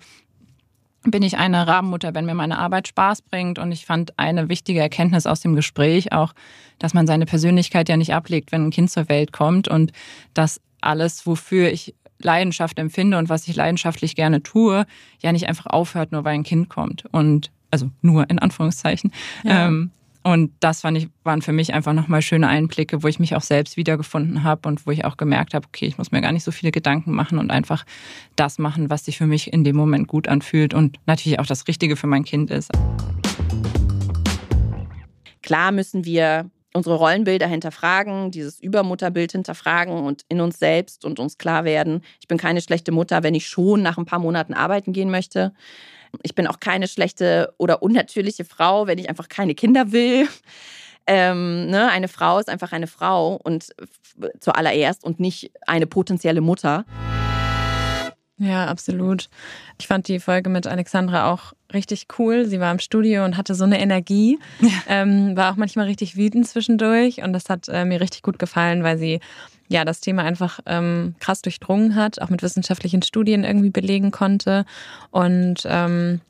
[1.11, 3.59] bin ich eine Rabenmutter, wenn mir meine Arbeit Spaß bringt.
[3.59, 6.33] Und ich fand eine wichtige Erkenntnis aus dem Gespräch auch,
[6.79, 9.91] dass man seine Persönlichkeit ja nicht ablegt, wenn ein Kind zur Welt kommt und
[10.33, 14.85] dass alles, wofür ich Leidenschaft empfinde und was ich leidenschaftlich gerne tue,
[15.21, 17.05] ja nicht einfach aufhört, nur weil ein Kind kommt.
[17.11, 19.11] Und also nur in Anführungszeichen.
[19.43, 19.67] Ja.
[19.67, 19.91] Ähm,
[20.23, 23.43] und das fand ich, waren für mich einfach nochmal schöne Einblicke, wo ich mich auch
[23.43, 26.43] selbst wiedergefunden habe und wo ich auch gemerkt habe, okay, ich muss mir gar nicht
[26.43, 27.85] so viele Gedanken machen und einfach
[28.35, 31.67] das machen, was sich für mich in dem Moment gut anfühlt und natürlich auch das
[31.67, 32.71] Richtige für mein Kind ist.
[35.43, 41.37] Klar müssen wir unsere Rollenbilder hinterfragen, dieses Übermutterbild hinterfragen und in uns selbst und uns
[41.37, 44.91] klar werden, ich bin keine schlechte Mutter, wenn ich schon nach ein paar Monaten arbeiten
[44.91, 45.53] gehen möchte.
[46.21, 50.27] Ich bin auch keine schlechte oder unnatürliche Frau, wenn ich einfach keine Kinder will.
[51.07, 51.89] Ähm, ne?
[51.89, 53.69] Eine Frau ist einfach eine Frau und
[54.39, 56.85] zuallererst und nicht eine potenzielle Mutter.
[58.37, 59.29] Ja, absolut.
[59.79, 62.45] Ich fand die Folge mit Alexandra auch richtig cool.
[62.45, 64.39] Sie war im Studio und hatte so eine Energie.
[64.59, 64.69] Ja.
[64.87, 68.83] Ähm, war auch manchmal richtig wütend zwischendurch und das hat äh, mir richtig gut gefallen,
[68.83, 69.19] weil sie
[69.67, 74.65] ja das Thema einfach ähm, krass durchdrungen hat, auch mit wissenschaftlichen Studien irgendwie belegen konnte
[75.11, 76.21] und ähm,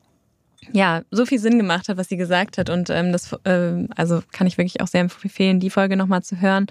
[0.72, 2.70] ja, so viel Sinn gemacht hat, was sie gesagt hat.
[2.70, 6.40] Und ähm, das äh, also kann ich wirklich auch sehr empfehlen, die Folge nochmal zu
[6.40, 6.66] hören.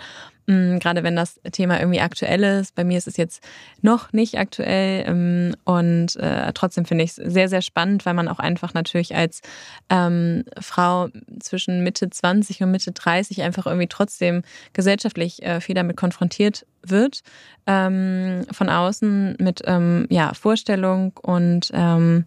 [0.48, 2.76] Mhm, gerade wenn das Thema irgendwie aktuell ist.
[2.76, 3.43] Bei mir ist es jetzt
[3.82, 5.04] noch nicht aktuell.
[5.08, 9.15] Ähm, und äh, trotzdem finde ich es sehr, sehr spannend, weil man auch einfach natürlich
[9.15, 9.41] als
[9.89, 14.43] ähm, Frau zwischen Mitte 20 und Mitte 30 einfach irgendwie trotzdem
[14.74, 17.21] gesellschaftlich äh, viel damit konfrontiert wird.
[17.65, 22.26] Ähm, von außen mit ähm, ja, Vorstellung und ähm,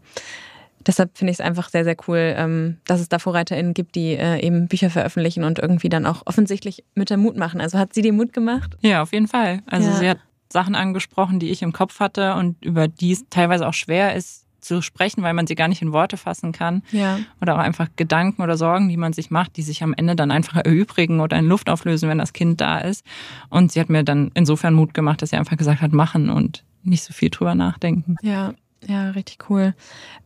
[0.88, 4.14] deshalb finde ich es einfach sehr, sehr cool, ähm, dass es da VorreiterInnen gibt, die
[4.14, 7.60] äh, eben Bücher veröffentlichen und irgendwie dann auch offensichtlich Mütter Mut machen.
[7.60, 8.76] Also hat sie dir Mut gemacht?
[8.80, 9.60] Ja, auf jeden Fall.
[9.66, 9.96] Also ja.
[9.96, 10.18] sie hat
[10.50, 14.46] Sachen angesprochen, die ich im Kopf hatte und über die es teilweise auch schwer ist
[14.60, 16.82] zu sprechen, weil man sie gar nicht in Worte fassen kann.
[16.90, 17.20] Ja.
[17.40, 20.30] Oder auch einfach Gedanken oder Sorgen, die man sich macht, die sich am Ende dann
[20.30, 23.04] einfach erübrigen oder in Luft auflösen, wenn das Kind da ist.
[23.50, 26.64] Und sie hat mir dann insofern Mut gemacht, dass sie einfach gesagt hat, machen und
[26.82, 28.16] nicht so viel drüber nachdenken.
[28.22, 28.54] Ja,
[28.86, 29.74] ja, richtig cool.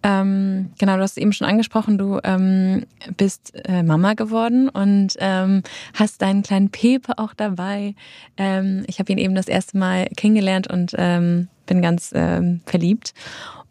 [0.03, 2.85] Ähm, genau, du hast eben schon angesprochen, du ähm,
[3.17, 5.62] bist äh, Mama geworden und ähm,
[5.95, 7.95] hast deinen kleinen Pepe auch dabei.
[8.37, 13.15] Ähm, ich habe ihn eben das erste Mal kennengelernt und ähm, bin ganz ähm, verliebt.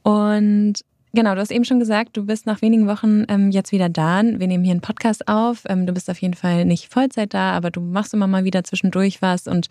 [0.04, 3.90] Und Genau, du hast eben schon gesagt, du bist nach wenigen Wochen ähm, jetzt wieder
[3.90, 4.22] da.
[4.24, 5.64] Wir nehmen hier einen Podcast auf.
[5.68, 8.64] Ähm, du bist auf jeden Fall nicht Vollzeit da, aber du machst immer mal wieder
[8.64, 9.46] zwischendurch was.
[9.46, 9.68] Und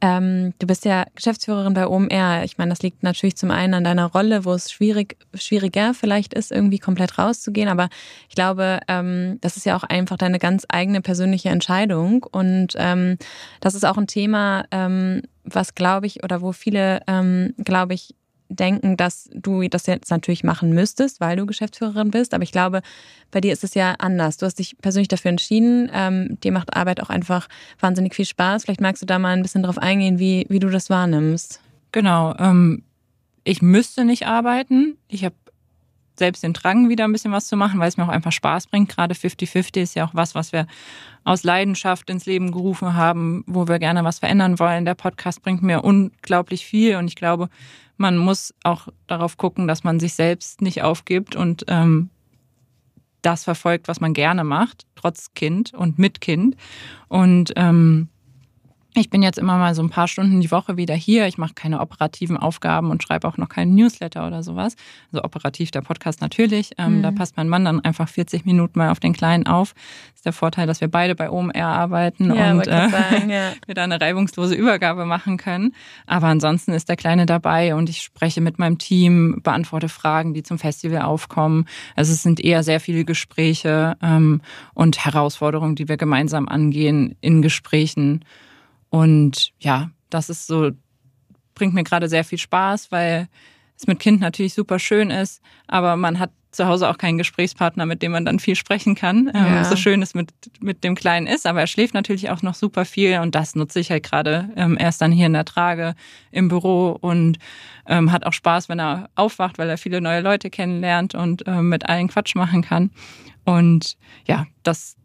[0.00, 2.42] ähm, du bist ja Geschäftsführerin bei OMR.
[2.42, 6.34] Ich meine, das liegt natürlich zum einen an deiner Rolle, wo es schwierig, schwieriger vielleicht
[6.34, 7.68] ist, irgendwie komplett rauszugehen.
[7.68, 7.88] Aber
[8.28, 12.26] ich glaube, ähm, das ist ja auch einfach deine ganz eigene persönliche Entscheidung.
[12.32, 13.16] Und ähm,
[13.60, 18.16] das ist auch ein Thema, ähm, was glaube ich, oder wo viele, ähm, glaube ich,
[18.50, 22.34] denken, dass du das jetzt natürlich machen müsstest, weil du Geschäftsführerin bist.
[22.34, 22.82] Aber ich glaube,
[23.30, 24.36] bei dir ist es ja anders.
[24.36, 25.90] Du hast dich persönlich dafür entschieden.
[25.94, 28.64] Ähm, dir macht Arbeit auch einfach wahnsinnig viel Spaß.
[28.64, 31.60] Vielleicht magst du da mal ein bisschen drauf eingehen, wie, wie du das wahrnimmst.
[31.92, 32.34] Genau.
[32.38, 32.82] Ähm,
[33.44, 34.96] ich müsste nicht arbeiten.
[35.08, 35.34] Ich habe
[36.20, 38.68] selbst den Drang, wieder ein bisschen was zu machen, weil es mir auch einfach Spaß
[38.68, 38.88] bringt.
[38.88, 40.68] Gerade 50-50 ist ja auch was, was wir
[41.24, 44.84] aus Leidenschaft ins Leben gerufen haben, wo wir gerne was verändern wollen.
[44.84, 47.48] Der Podcast bringt mir unglaublich viel und ich glaube,
[47.96, 52.10] man muss auch darauf gucken, dass man sich selbst nicht aufgibt und ähm,
[53.22, 56.56] das verfolgt, was man gerne macht, trotz Kind und mit Kind.
[57.08, 58.08] Und ähm,
[58.94, 61.26] ich bin jetzt immer mal so ein paar Stunden die Woche wieder hier.
[61.26, 64.74] Ich mache keine operativen Aufgaben und schreibe auch noch keinen Newsletter oder sowas.
[65.12, 66.72] Also operativ der Podcast natürlich.
[66.76, 67.02] Ähm, mhm.
[67.02, 69.74] Da passt mein Mann dann einfach 40 Minuten mal auf den Kleinen auf.
[69.74, 73.52] Das ist der Vorteil, dass wir beide bei OMR arbeiten ja, und äh, sagen, ja.
[73.66, 75.72] wir da eine reibungslose Übergabe machen können.
[76.06, 80.42] Aber ansonsten ist der Kleine dabei und ich spreche mit meinem Team, beantworte Fragen, die
[80.42, 81.66] zum Festival aufkommen.
[81.94, 84.40] Also es sind eher sehr viele Gespräche ähm,
[84.74, 88.24] und Herausforderungen, die wir gemeinsam angehen in Gesprächen.
[88.90, 90.70] Und ja, das ist so,
[91.54, 93.28] bringt mir gerade sehr viel Spaß, weil
[93.76, 97.86] es mit Kind natürlich super schön ist, aber man hat zu Hause auch keinen Gesprächspartner,
[97.86, 99.30] mit dem man dann viel sprechen kann.
[99.34, 99.64] Ähm, ja.
[99.64, 102.84] so schön es mit, mit dem Kleinen ist, aber er schläft natürlich auch noch super
[102.84, 104.50] viel und das nutze ich halt gerade.
[104.56, 105.94] Ähm, er ist dann hier in der Trage
[106.32, 107.38] im Büro und
[107.86, 111.68] ähm, hat auch Spaß, wenn er aufwacht, weil er viele neue Leute kennenlernt und ähm,
[111.68, 112.90] mit allen Quatsch machen kann.
[113.44, 114.96] Und ja, das,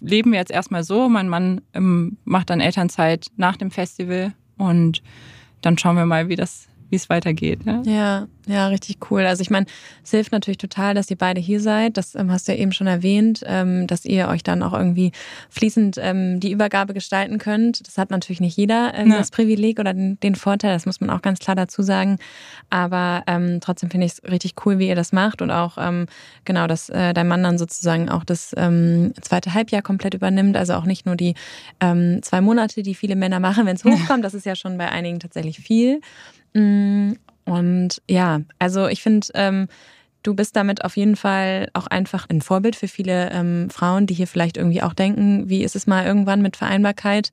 [0.00, 1.08] leben wir jetzt erstmal so.
[1.08, 5.02] Mein Mann ähm, macht dann Elternzeit nach dem Festival und
[5.60, 7.60] dann schauen wir mal, wie das wie es weitergeht.
[7.64, 7.80] Ja?
[7.84, 9.22] ja, ja, richtig cool.
[9.22, 9.64] Also ich meine,
[10.04, 11.96] es hilft natürlich total, dass ihr beide hier seid.
[11.96, 15.12] Das ähm, hast du ja eben schon erwähnt, ähm, dass ihr euch dann auch irgendwie
[15.48, 17.86] fließend ähm, die Übergabe gestalten könnt.
[17.86, 19.16] Das hat natürlich nicht jeder ähm, ja.
[19.16, 22.18] das Privileg oder den, den, Vorteil, das muss man auch ganz klar dazu sagen.
[22.68, 26.04] Aber ähm, trotzdem finde ich es richtig cool, wie ihr das macht und auch ähm,
[26.44, 30.56] genau, dass äh, dein Mann dann sozusagen auch das zweite Halbjahr komplett übernimmt.
[30.58, 31.34] Also auch nicht nur die
[31.80, 34.24] zwei Monate, die viele Männer machen, wenn es hochkommt.
[34.24, 36.00] Das ist ja schon bei einigen tatsächlich viel.
[36.54, 37.12] Mm,
[37.44, 39.68] und ja, also ich finde, ähm,
[40.22, 44.14] du bist damit auf jeden Fall auch einfach ein Vorbild für viele ähm, Frauen, die
[44.14, 47.32] hier vielleicht irgendwie auch denken, wie ist es mal irgendwann mit Vereinbarkeit?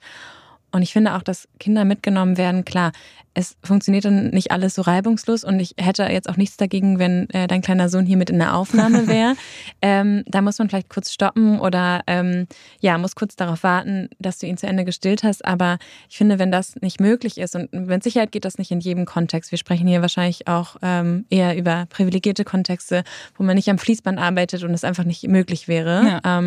[0.72, 2.66] Und ich finde auch, dass Kinder mitgenommen werden.
[2.66, 2.92] Klar,
[3.34, 7.30] es funktioniert dann nicht alles so reibungslos und ich hätte jetzt auch nichts dagegen, wenn
[7.30, 9.36] äh, dein kleiner Sohn hier mit in der Aufnahme wäre.
[9.82, 12.48] ähm, da muss man vielleicht kurz stoppen oder ähm,
[12.82, 15.46] ja, muss kurz darauf warten, dass du ihn zu Ende gestillt hast.
[15.46, 15.78] Aber
[16.10, 19.06] ich finde, wenn das nicht möglich ist und mit Sicherheit geht das nicht in jedem
[19.06, 19.52] Kontext.
[19.52, 23.04] Wir sprechen hier wahrscheinlich auch ähm, eher über privilegierte Kontexte,
[23.38, 26.20] wo man nicht am Fließband arbeitet und es einfach nicht möglich wäre.
[26.24, 26.40] Ja.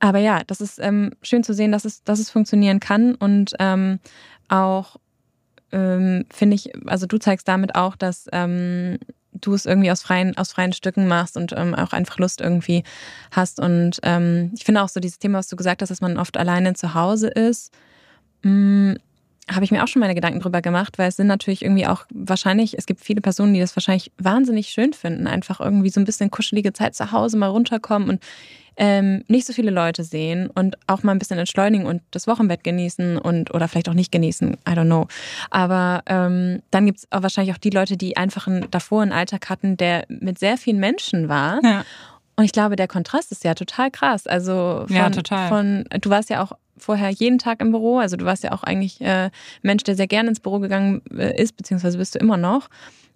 [0.00, 3.54] Aber ja, das ist ähm, schön zu sehen, dass es, dass es funktionieren kann und
[3.58, 3.98] ähm,
[4.48, 4.96] auch
[5.72, 8.98] ähm, finde ich, also du zeigst damit auch, dass ähm,
[9.32, 12.84] du es irgendwie aus freien, aus freien Stücken machst und ähm, auch einfach Lust irgendwie
[13.30, 13.60] hast.
[13.60, 16.36] Und ähm, ich finde auch so dieses Thema, was du gesagt hast, dass man oft
[16.36, 17.72] alleine zu Hause ist,
[18.42, 18.96] mh, mm,
[19.50, 22.04] habe ich mir auch schon meine Gedanken drüber gemacht, weil es sind natürlich irgendwie auch
[22.10, 26.04] wahrscheinlich, es gibt viele Personen, die das wahrscheinlich wahnsinnig schön finden, einfach irgendwie so ein
[26.04, 28.22] bisschen kuschelige Zeit zu Hause mal runterkommen und
[28.78, 32.62] ähm, nicht so viele Leute sehen und auch mal ein bisschen entschleunigen und das Wochenbett
[32.62, 35.08] genießen und oder vielleicht auch nicht genießen, I don't know.
[35.50, 39.50] Aber ähm, dann gibt es wahrscheinlich auch die Leute, die einfach einen, davor einen Alltag
[39.50, 41.60] hatten, der mit sehr vielen Menschen war.
[41.64, 41.84] Ja.
[42.38, 44.28] Und ich glaube, der Kontrast ist ja total krass.
[44.28, 45.48] Also von, ja, total.
[45.48, 48.62] von du warst ja auch vorher jeden Tag im Büro, also du warst ja auch
[48.62, 49.30] eigentlich äh,
[49.62, 52.68] Mensch, der sehr gerne ins Büro gegangen äh, ist, beziehungsweise bist du immer noch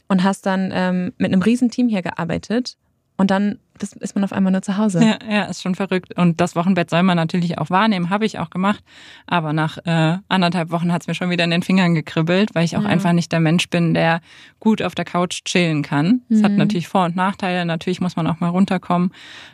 [0.08, 2.76] und hast dann ähm, mit einem Riesenteam hier gearbeitet
[3.22, 3.60] und dann
[4.00, 5.00] ist man auf einmal nur zu Hause.
[5.00, 6.18] Ja, ja, ist schon verrückt.
[6.18, 8.82] Und das Wochenbett soll man natürlich auch wahrnehmen, habe ich auch gemacht.
[9.28, 12.64] Aber nach äh, anderthalb Wochen hat es mir schon wieder in den Fingern gekribbelt, weil
[12.64, 12.88] ich auch ja.
[12.88, 14.22] einfach nicht der Mensch bin, der
[14.58, 16.22] gut auf der Couch chillen kann.
[16.30, 16.44] Es mhm.
[16.44, 17.64] hat natürlich Vor- und Nachteile.
[17.64, 19.12] Natürlich muss man auch mal runterkommen.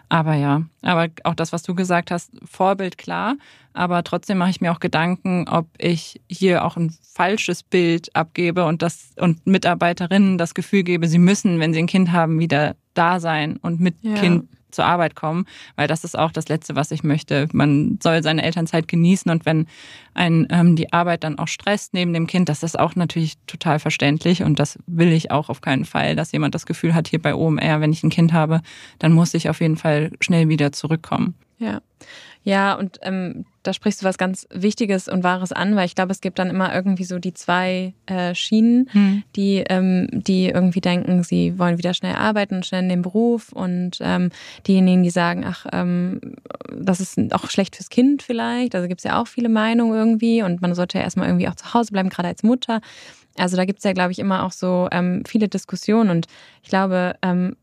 [0.08, 3.34] Aber ja, aber auch das, was du gesagt hast, Vorbild klar.
[3.74, 8.64] Aber trotzdem mache ich mir auch Gedanken, ob ich hier auch ein falsches Bild abgebe
[8.64, 12.74] und das und Mitarbeiterinnen das Gefühl gebe, sie müssen, wenn sie ein Kind haben, wieder
[12.98, 14.14] da sein und mit ja.
[14.14, 17.48] Kind zur Arbeit kommen, weil das ist auch das Letzte, was ich möchte.
[17.52, 19.66] Man soll seine Elternzeit genießen und wenn
[20.14, 23.78] ein ähm, die Arbeit dann auch stresst neben dem Kind, das ist auch natürlich total
[23.78, 27.20] verständlich und das will ich auch auf keinen Fall, dass jemand das Gefühl hat, hier
[27.20, 28.60] bei OMR, wenn ich ein Kind habe,
[28.98, 31.34] dann muss ich auf jeden Fall schnell wieder zurückkommen.
[31.58, 31.80] Ja.
[32.48, 36.12] Ja, und ähm, da sprichst du was ganz Wichtiges und Wahres an, weil ich glaube,
[36.12, 39.22] es gibt dann immer irgendwie so die zwei äh, Schienen, hm.
[39.36, 43.52] die, ähm, die irgendwie denken, sie wollen wieder schnell arbeiten und schnell in den Beruf
[43.52, 44.30] und ähm,
[44.66, 46.22] diejenigen, die sagen, ach, ähm,
[46.74, 48.74] das ist auch schlecht fürs Kind vielleicht.
[48.74, 51.54] Also gibt es ja auch viele Meinungen irgendwie und man sollte ja erstmal irgendwie auch
[51.54, 52.80] zu Hause bleiben, gerade als Mutter.
[53.36, 56.28] Also da gibt es ja, glaube ich, immer auch so ähm, viele Diskussionen und
[56.62, 57.56] ich glaube, ähm,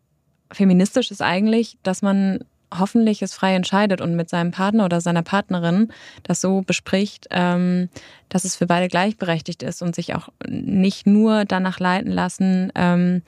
[0.52, 2.42] feministisch ist eigentlich, dass man
[2.74, 5.90] hoffentlich es frei entscheidet und mit seinem Partner oder seiner Partnerin
[6.24, 7.90] das so bespricht, ähm,
[8.30, 13.22] dass es für beide gleichberechtigt ist und sich auch nicht nur danach leiten lassen, ähm,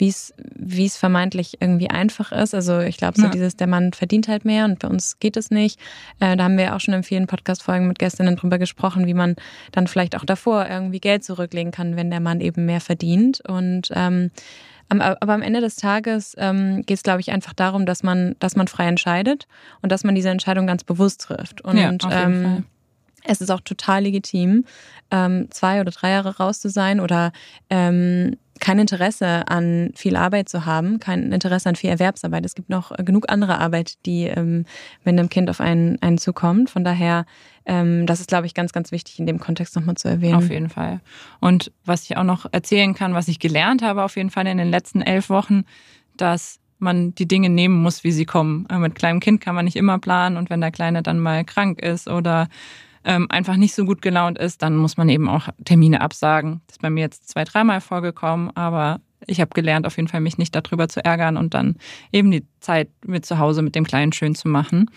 [0.00, 2.54] wie es wie es vermeintlich irgendwie einfach ist.
[2.54, 3.30] Also ich glaube, so ja.
[3.30, 5.78] dieses, der Mann verdient halt mehr und bei uns geht es nicht.
[6.20, 9.36] Äh, da haben wir auch schon in vielen Podcast-Folgen mit Gästinnen drüber gesprochen, wie man
[9.72, 13.42] dann vielleicht auch davor irgendwie Geld zurücklegen kann, wenn der Mann eben mehr verdient.
[13.46, 14.30] Und ähm,
[14.90, 18.56] aber am Ende des Tages ähm, geht es, glaube ich, einfach darum, dass man, dass
[18.56, 19.46] man frei entscheidet
[19.82, 21.60] und dass man diese Entscheidung ganz bewusst trifft.
[21.60, 22.64] Und ja, ähm,
[23.24, 24.64] es ist auch total legitim,
[25.10, 27.32] ähm, zwei oder drei Jahre raus zu sein oder
[27.68, 32.44] ähm, kein Interesse an viel Arbeit zu haben, kein Interesse an viel Erwerbsarbeit.
[32.44, 34.64] Es gibt noch genug andere Arbeit, die, ähm,
[35.04, 36.70] wenn einem Kind auf einen, einen zukommt.
[36.70, 37.24] Von daher
[37.66, 40.34] ähm, das ist, glaube ich, ganz, ganz wichtig in dem Kontext nochmal zu erwähnen.
[40.34, 41.00] Auf jeden Fall.
[41.40, 44.58] Und was ich auch noch erzählen kann, was ich gelernt habe auf jeden Fall in
[44.58, 45.64] den letzten elf Wochen,
[46.16, 48.66] dass man die Dinge nehmen muss, wie sie kommen.
[48.70, 51.44] Äh, mit kleinem Kind kann man nicht immer planen und wenn der Kleine dann mal
[51.44, 52.48] krank ist oder
[53.04, 56.60] ähm, einfach nicht so gut gelaunt ist, dann muss man eben auch Termine absagen.
[56.66, 60.20] Das ist bei mir jetzt zwei, dreimal vorgekommen, aber ich habe gelernt, auf jeden Fall
[60.20, 61.76] mich nicht darüber zu ärgern und dann
[62.12, 64.90] eben die Zeit mit zu Hause mit dem Kleinen schön zu machen.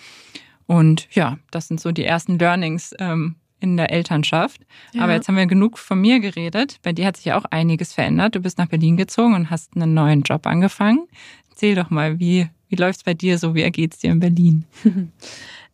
[0.65, 4.61] Und ja, das sind so die ersten Learnings ähm, in der Elternschaft.
[4.93, 5.03] Ja.
[5.03, 6.79] Aber jetzt haben wir genug von mir geredet.
[6.83, 8.35] Bei dir hat sich ja auch einiges verändert.
[8.35, 11.07] Du bist nach Berlin gezogen und hast einen neuen Job angefangen.
[11.49, 13.55] Erzähl doch mal, wie, wie läuft es bei dir so?
[13.55, 14.65] Wie ergeht es dir in Berlin?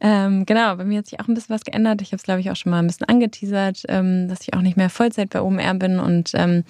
[0.01, 2.01] ähm, genau, bei mir hat sich auch ein bisschen was geändert.
[2.01, 4.61] Ich habe es, glaube ich, auch schon mal ein bisschen angeteasert, ähm, dass ich auch
[4.61, 6.63] nicht mehr Vollzeit bei OMR bin und ähm,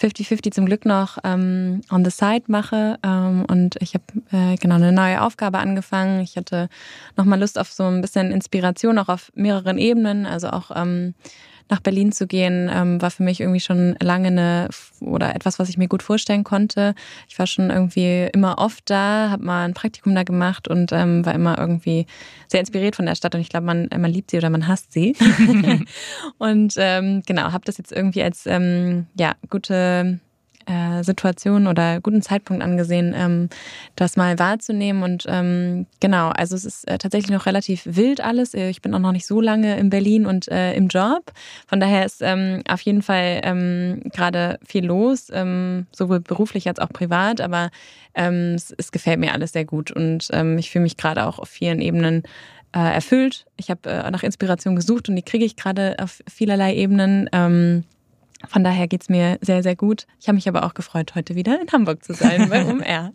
[0.00, 2.98] 50-50 zum Glück noch ähm, on the side mache.
[3.02, 6.20] Ähm, und ich habe äh, genau eine neue Aufgabe angefangen.
[6.20, 6.68] Ich hatte
[7.16, 10.26] nochmal Lust auf so ein bisschen Inspiration, auch auf mehreren Ebenen.
[10.26, 11.14] Also auch ähm,
[11.68, 14.68] nach Berlin zu gehen, ähm, war für mich irgendwie schon lange eine
[15.00, 16.94] oder etwas, was ich mir gut vorstellen konnte.
[17.28, 21.26] Ich war schon irgendwie immer oft da, habe mal ein Praktikum da gemacht und ähm,
[21.26, 22.06] war immer irgendwie
[22.48, 24.92] sehr inspiriert von der Stadt und ich glaube, man, man liebt sie oder man hasst
[24.92, 25.16] sie.
[26.38, 30.20] und ähm, genau, habe das jetzt irgendwie als ähm, ja gute
[30.66, 33.48] äh, Situation oder guten Zeitpunkt angesehen, ähm,
[33.94, 35.02] das mal wahrzunehmen.
[35.02, 38.54] Und ähm, genau, also es ist äh, tatsächlich noch relativ wild alles.
[38.54, 41.32] Ich bin auch noch nicht so lange in Berlin und äh, im Job.
[41.66, 46.78] Von daher ist ähm, auf jeden Fall ähm, gerade viel los, ähm, sowohl beruflich als
[46.78, 47.40] auch privat.
[47.40, 47.70] Aber
[48.14, 51.38] ähm, es, es gefällt mir alles sehr gut und ähm, ich fühle mich gerade auch
[51.38, 52.22] auf vielen Ebenen
[52.74, 53.46] äh, erfüllt.
[53.56, 57.28] Ich habe äh, nach Inspiration gesucht und die kriege ich gerade auf vielerlei Ebenen.
[57.32, 57.84] Ähm,
[58.48, 60.06] von daher geht's mir sehr, sehr gut.
[60.20, 63.12] Ich habe mich aber auch gefreut, heute wieder in Hamburg zu sein bei UMR.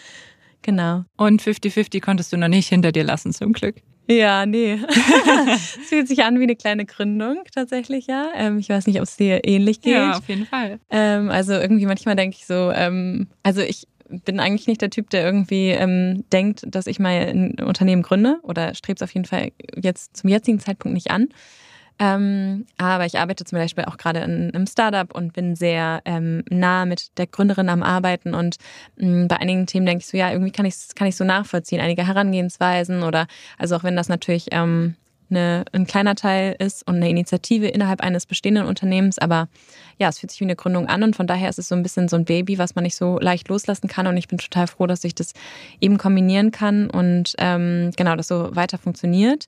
[0.62, 1.04] genau.
[1.16, 3.76] Und 50-50 konntest du noch nicht hinter dir lassen, zum Glück.
[4.06, 4.78] Ja, nee.
[5.54, 8.30] es fühlt sich an wie eine kleine Gründung tatsächlich, ja.
[8.34, 9.94] Ähm, ich weiß nicht, ob es dir ähnlich geht.
[9.94, 10.78] Ja, auf jeden Fall.
[10.90, 15.08] Ähm, also irgendwie manchmal denke ich so, ähm, also ich bin eigentlich nicht der Typ,
[15.10, 19.24] der irgendwie ähm, denkt, dass ich mal ein Unternehmen gründe oder strebt es auf jeden
[19.24, 21.28] Fall jetzt zum jetzigen Zeitpunkt nicht an.
[21.98, 26.42] Ähm, aber ich arbeite zum Beispiel auch gerade in einem Startup und bin sehr ähm,
[26.50, 28.34] nah mit der Gründerin am Arbeiten.
[28.34, 28.56] Und
[28.96, 31.80] mh, mm, bei einigen Themen denke ich so, ja, irgendwie kann ich kann so nachvollziehen,
[31.80, 33.26] einige Herangehensweisen oder
[33.58, 34.96] also auch wenn das natürlich ähm,
[35.30, 39.48] eine, ein kleiner Teil ist und eine Initiative innerhalb eines bestehenden Unternehmens, aber
[39.98, 41.82] ja, es fühlt sich wie eine Gründung an und von daher ist es so ein
[41.82, 44.66] bisschen so ein Baby, was man nicht so leicht loslassen kann und ich bin total
[44.66, 45.32] froh, dass ich das
[45.80, 49.46] eben kombinieren kann und ähm, genau, das so weiter funktioniert.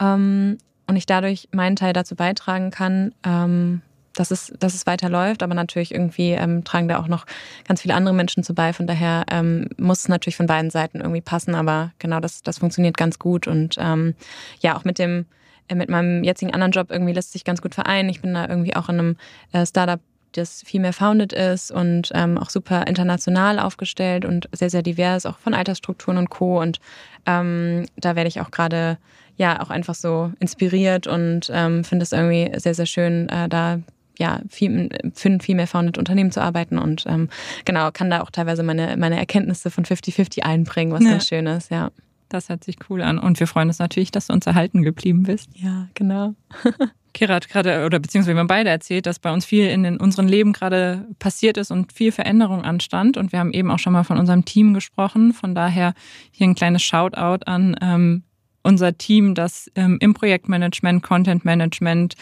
[0.00, 3.82] Ähm, und ich dadurch meinen Teil dazu beitragen kann, ähm,
[4.14, 5.42] dass es, dass es weiterläuft.
[5.42, 7.26] Aber natürlich irgendwie ähm, tragen da auch noch
[7.66, 8.72] ganz viele andere Menschen zu bei.
[8.72, 11.54] Von daher ähm, muss es natürlich von beiden Seiten irgendwie passen.
[11.54, 13.46] Aber genau, das, das funktioniert ganz gut.
[13.46, 14.14] Und ähm,
[14.60, 15.26] ja, auch mit dem,
[15.68, 18.08] äh, mit meinem jetzigen anderen Job irgendwie lässt sich ganz gut vereinen.
[18.08, 19.16] Ich bin da irgendwie auch in einem
[19.52, 20.00] äh, Startup
[20.36, 25.26] das viel mehr founded ist und ähm, auch super international aufgestellt und sehr, sehr divers,
[25.26, 26.60] auch von Altersstrukturen und Co.
[26.60, 26.80] Und
[27.26, 28.98] ähm, da werde ich auch gerade
[29.36, 33.80] ja auch einfach so inspiriert und ähm, finde es irgendwie sehr, sehr schön, äh, da
[34.18, 37.28] ja, viel, für viel mehr founded Unternehmen zu arbeiten und ähm,
[37.64, 41.10] genau, kann da auch teilweise meine, meine Erkenntnisse von 50-50 einbringen, was ja.
[41.10, 41.90] ganz schön ist, ja.
[42.28, 43.18] Das hört sich cool an.
[43.18, 45.50] Und wir freuen uns natürlich, dass du uns erhalten geblieben bist.
[45.54, 46.34] Ja, genau.
[47.16, 49.96] Kira hat gerade, oder beziehungsweise wir haben beide erzählt, dass bei uns viel in, in
[49.98, 53.16] unserem Leben gerade passiert ist und viel Veränderung anstand.
[53.16, 55.32] Und wir haben eben auch schon mal von unserem Team gesprochen.
[55.32, 55.94] Von daher
[56.30, 58.22] hier ein kleines Shoutout an ähm,
[58.66, 62.14] unser Team, das ähm, im Projektmanagement, Content Management,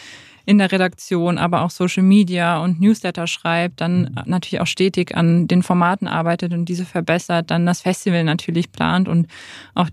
[0.47, 5.49] in der Redaktion, aber auch Social Media und Newsletter schreibt, dann natürlich auch stetig an
[5.49, 9.27] den Formaten arbeitet und diese verbessert, dann das Festival natürlich plant und
[9.75, 9.89] auch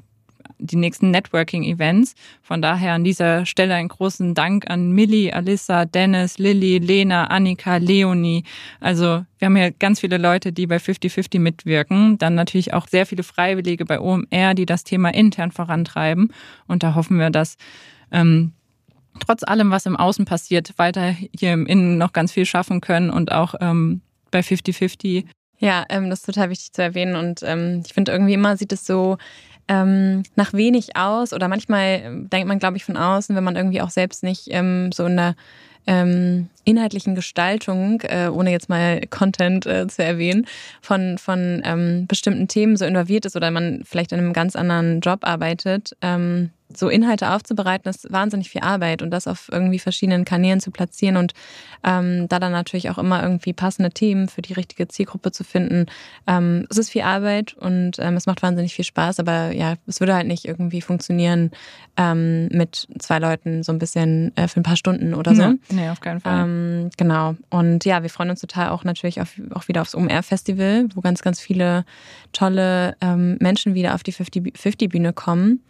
[0.62, 2.16] die nächsten Networking-Events.
[2.42, 7.78] Von daher an dieser Stelle einen großen Dank an Millie, Alissa, Dennis, Lilly, Lena, Annika,
[7.78, 8.44] Leonie.
[8.80, 12.18] Also wir haben hier ganz viele Leute, die bei 50-50 mitwirken.
[12.18, 16.32] Dann natürlich auch sehr viele Freiwillige bei OMR, die das Thema intern vorantreiben.
[16.68, 17.58] Und da hoffen wir, dass
[18.12, 18.54] ähm,
[19.20, 23.10] trotz allem, was im Außen passiert, weiter hier im Innen noch ganz viel schaffen können
[23.10, 25.26] und auch ähm, bei 50-50
[25.62, 27.16] ja, ähm, das ist total wichtig zu erwähnen.
[27.16, 29.20] Und ähm, ich finde irgendwie immer sieht es so
[29.72, 33.56] ähm, nach wenig aus oder manchmal ähm, denkt man, glaube ich, von außen, wenn man
[33.56, 35.36] irgendwie auch selbst nicht ähm, so in der
[35.88, 40.46] ähm, inhaltlichen Gestaltung, äh, ohne jetzt mal Content äh, zu erwähnen,
[40.82, 45.00] von, von ähm, bestimmten Themen so involviert ist oder man vielleicht in einem ganz anderen
[45.00, 50.26] Job arbeitet, ähm, so Inhalte aufzubereiten, ist wahnsinnig viel Arbeit und das auf irgendwie verschiedenen
[50.26, 51.34] Kanälen zu platzieren und
[51.84, 55.86] ähm, da dann natürlich auch immer irgendwie passende Themen für die richtige Zielgruppe zu finden.
[56.28, 60.00] Ähm, es ist viel Arbeit und ähm, es macht wahnsinnig viel Spaß, aber ja, es
[60.00, 61.52] würde halt nicht irgendwie funktionieren
[61.98, 65.42] ähm, mit zwei Leuten so ein bisschen äh, für ein paar Stunden oder so.
[65.42, 66.44] Ja, nee, auf keinen Fall.
[66.44, 67.36] Ähm, genau.
[67.50, 71.22] Und ja, wir freuen uns total auch natürlich auf, auch wieder aufs OMR-Festival, wo ganz,
[71.22, 71.86] ganz viele
[72.34, 75.62] tolle ähm, Menschen wieder auf die 50-Bühne kommen.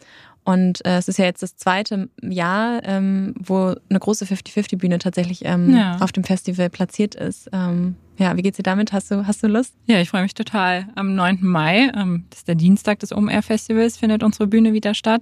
[0.43, 5.45] Und äh, es ist ja jetzt das zweite Jahr, ähm, wo eine große 50-50-Bühne tatsächlich
[5.45, 5.97] ähm, ja.
[5.99, 7.49] auf dem Festival platziert ist.
[7.53, 8.91] Ähm, ja, wie geht's dir damit?
[8.91, 9.75] Hast du, hast du Lust?
[9.85, 10.87] Ja, ich freue mich total.
[10.95, 11.39] Am 9.
[11.41, 15.21] Mai, ähm, das ist der Dienstag des OMR-Festivals, findet unsere Bühne wieder statt.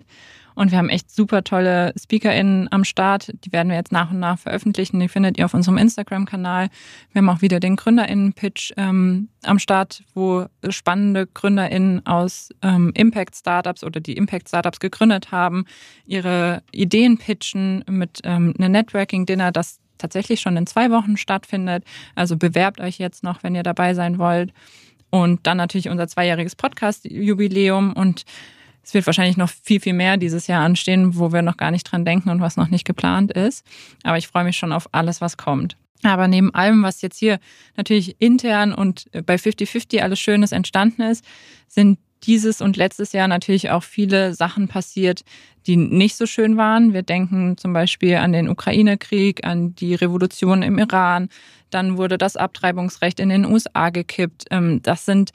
[0.60, 3.32] Und wir haben echt super tolle SpeakerInnen am Start.
[3.46, 5.00] Die werden wir jetzt nach und nach veröffentlichen.
[5.00, 6.68] Die findet ihr auf unserem Instagram-Kanal.
[7.14, 13.86] Wir haben auch wieder den GründerInnen-Pitch ähm, am Start, wo spannende GründerInnen aus ähm, Impact-Startups
[13.86, 15.64] oder die Impact-Startups gegründet haben,
[16.06, 21.86] ihre Ideen pitchen mit ähm, einem Networking-Dinner, das tatsächlich schon in zwei Wochen stattfindet.
[22.16, 24.52] Also bewerbt euch jetzt noch, wenn ihr dabei sein wollt.
[25.10, 28.26] Und dann natürlich unser zweijähriges Podcast-Jubiläum und
[28.84, 31.84] es wird wahrscheinlich noch viel, viel mehr dieses Jahr anstehen, wo wir noch gar nicht
[31.84, 33.66] dran denken und was noch nicht geplant ist.
[34.04, 35.78] Aber ich freue mich schon auf alles, was kommt.
[36.04, 37.40] Aber neben allem, was jetzt hier
[37.76, 41.26] natürlich intern und bei 50-50 alles Schönes entstanden ist,
[41.68, 45.24] sind dieses und letztes Jahr natürlich auch viele Sachen passiert,
[45.68, 46.94] die nicht so schön waren.
[46.94, 51.30] Wir denken zum Beispiel an den Ukraine-Krieg, an die Revolution im Iran.
[51.70, 54.46] Dann wurde das Abtreibungsrecht in den USA gekippt.
[54.52, 55.32] Ähm, das sind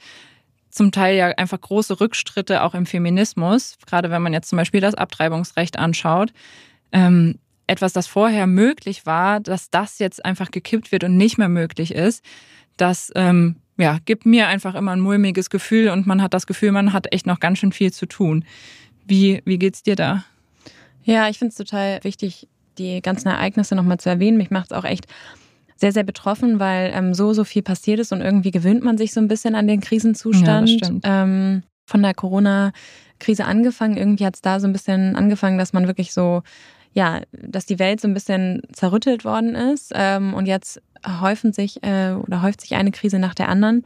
[0.75, 4.81] zum Teil ja einfach große Rückschritte auch im Feminismus, gerade wenn man jetzt zum Beispiel
[4.81, 6.33] das Abtreibungsrecht anschaut.
[6.91, 11.49] Ähm, etwas, das vorher möglich war, dass das jetzt einfach gekippt wird und nicht mehr
[11.49, 12.23] möglich ist,
[12.77, 16.71] das ähm, ja, gibt mir einfach immer ein mulmiges Gefühl und man hat das Gefühl,
[16.71, 18.45] man hat echt noch ganz schön viel zu tun.
[19.05, 20.25] Wie, wie geht's dir da?
[21.03, 22.47] Ja, ich finde es total wichtig,
[22.77, 24.37] die ganzen Ereignisse nochmal zu erwähnen.
[24.37, 25.05] Mich macht es auch echt
[25.75, 29.13] sehr, sehr betroffen, weil ähm, so, so viel passiert ist und irgendwie gewöhnt man sich
[29.13, 30.69] so ein bisschen an den Krisenzustand.
[31.03, 33.97] Ja, ähm, von der Corona-Krise angefangen.
[33.97, 36.41] Irgendwie hat es da so ein bisschen angefangen, dass man wirklich so,
[36.93, 39.91] ja, dass die Welt so ein bisschen zerrüttelt worden ist.
[39.93, 40.81] Ähm, und jetzt
[41.21, 43.85] häufen sich äh, oder häuft sich eine Krise nach der anderen.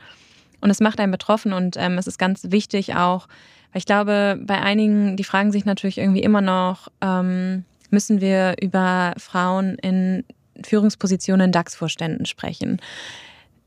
[0.62, 3.28] Und es macht einen betroffen und ähm, es ist ganz wichtig auch,
[3.72, 8.56] weil ich glaube, bei einigen, die fragen sich natürlich irgendwie immer noch, ähm, müssen wir
[8.62, 10.26] über Frauen in
[10.66, 12.80] Führungspositionen in DAX-Vorständen sprechen.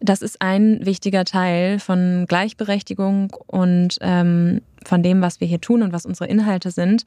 [0.00, 5.82] Das ist ein wichtiger Teil von Gleichberechtigung und ähm, von dem, was wir hier tun
[5.82, 7.04] und was unsere Inhalte sind.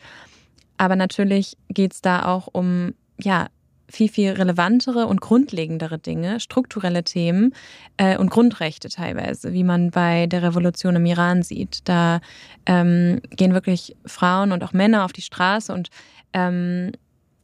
[0.77, 3.47] Aber natürlich geht es da auch um ja,
[3.89, 7.53] viel, viel relevantere und grundlegendere Dinge, strukturelle Themen
[7.97, 11.79] äh, und Grundrechte teilweise, wie man bei der Revolution im Iran sieht.
[11.87, 12.19] Da
[12.65, 15.89] ähm, gehen wirklich Frauen und auch Männer auf die Straße und
[16.33, 16.91] ähm,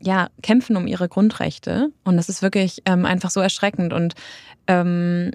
[0.02, 1.92] ja, kämpfen um ihre Grundrechte.
[2.04, 3.94] Und das ist wirklich ähm, einfach so erschreckend.
[3.94, 4.16] Und
[4.68, 5.32] ähm,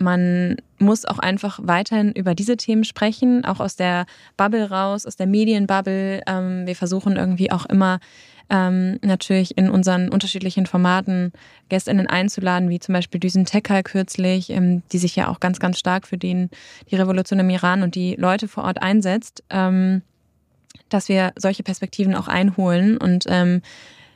[0.00, 4.06] man muss auch einfach weiterhin über diese Themen sprechen, auch aus der
[4.36, 6.22] Bubble raus, aus der Medienbubble.
[6.26, 8.00] Ähm, wir versuchen irgendwie auch immer
[8.48, 11.32] ähm, natürlich in unseren unterschiedlichen Formaten
[11.68, 15.78] GästInnen einzuladen, wie zum Beispiel Düsen Tekal kürzlich, ähm, die sich ja auch ganz, ganz
[15.78, 16.50] stark für den,
[16.90, 20.02] die Revolution im Iran und die Leute vor Ort einsetzt, ähm,
[20.88, 23.62] dass wir solche Perspektiven auch einholen und ähm,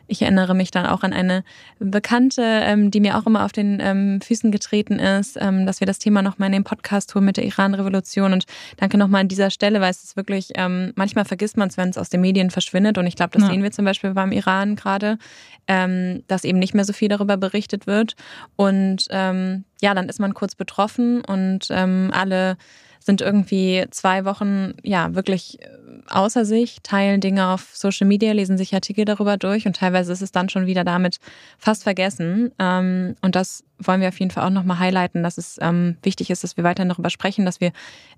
[0.06, 1.44] ich erinnere mich dann auch an eine
[1.78, 5.86] Bekannte, ähm, die mir auch immer auf den ähm, Füßen getreten ist, ähm, dass wir
[5.86, 8.32] das Thema nochmal in den Podcast holen mit der Iran-Revolution.
[8.32, 8.44] Und
[8.76, 11.88] danke nochmal an dieser Stelle, weil es ist wirklich, ähm, manchmal vergisst man es, wenn
[11.88, 12.98] es aus den Medien verschwindet.
[12.98, 13.50] Und ich glaube, das ja.
[13.50, 15.18] sehen wir zum Beispiel beim Iran gerade,
[15.66, 18.14] ähm, dass eben nicht mehr so viel darüber berichtet wird.
[18.56, 22.56] Und ähm, ja, dann ist man kurz betroffen und ähm, alle
[23.04, 25.68] sind irgendwie zwei Wochen ja wirklich äh,
[26.08, 30.22] außer sich, teilen Dinge auf Social Media, lesen sich Artikel darüber durch und teilweise ist
[30.22, 31.18] es dann schon wieder damit
[31.58, 32.50] fast vergessen.
[32.58, 36.30] Ähm, und das wollen wir auf jeden Fall auch nochmal highlighten, dass es ähm, wichtig
[36.30, 37.72] ist, dass wir weiterhin darüber sprechen, dass wir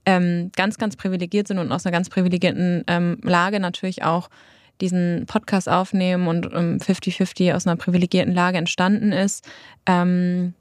[0.05, 2.85] ähm, ganz, ganz privilegiert sind und aus einer ganz privilegierten
[3.23, 4.29] Lage natürlich auch
[4.81, 9.45] diesen Podcast aufnehmen und 50-50 aus einer privilegierten Lage entstanden ist.
[9.87, 10.55] und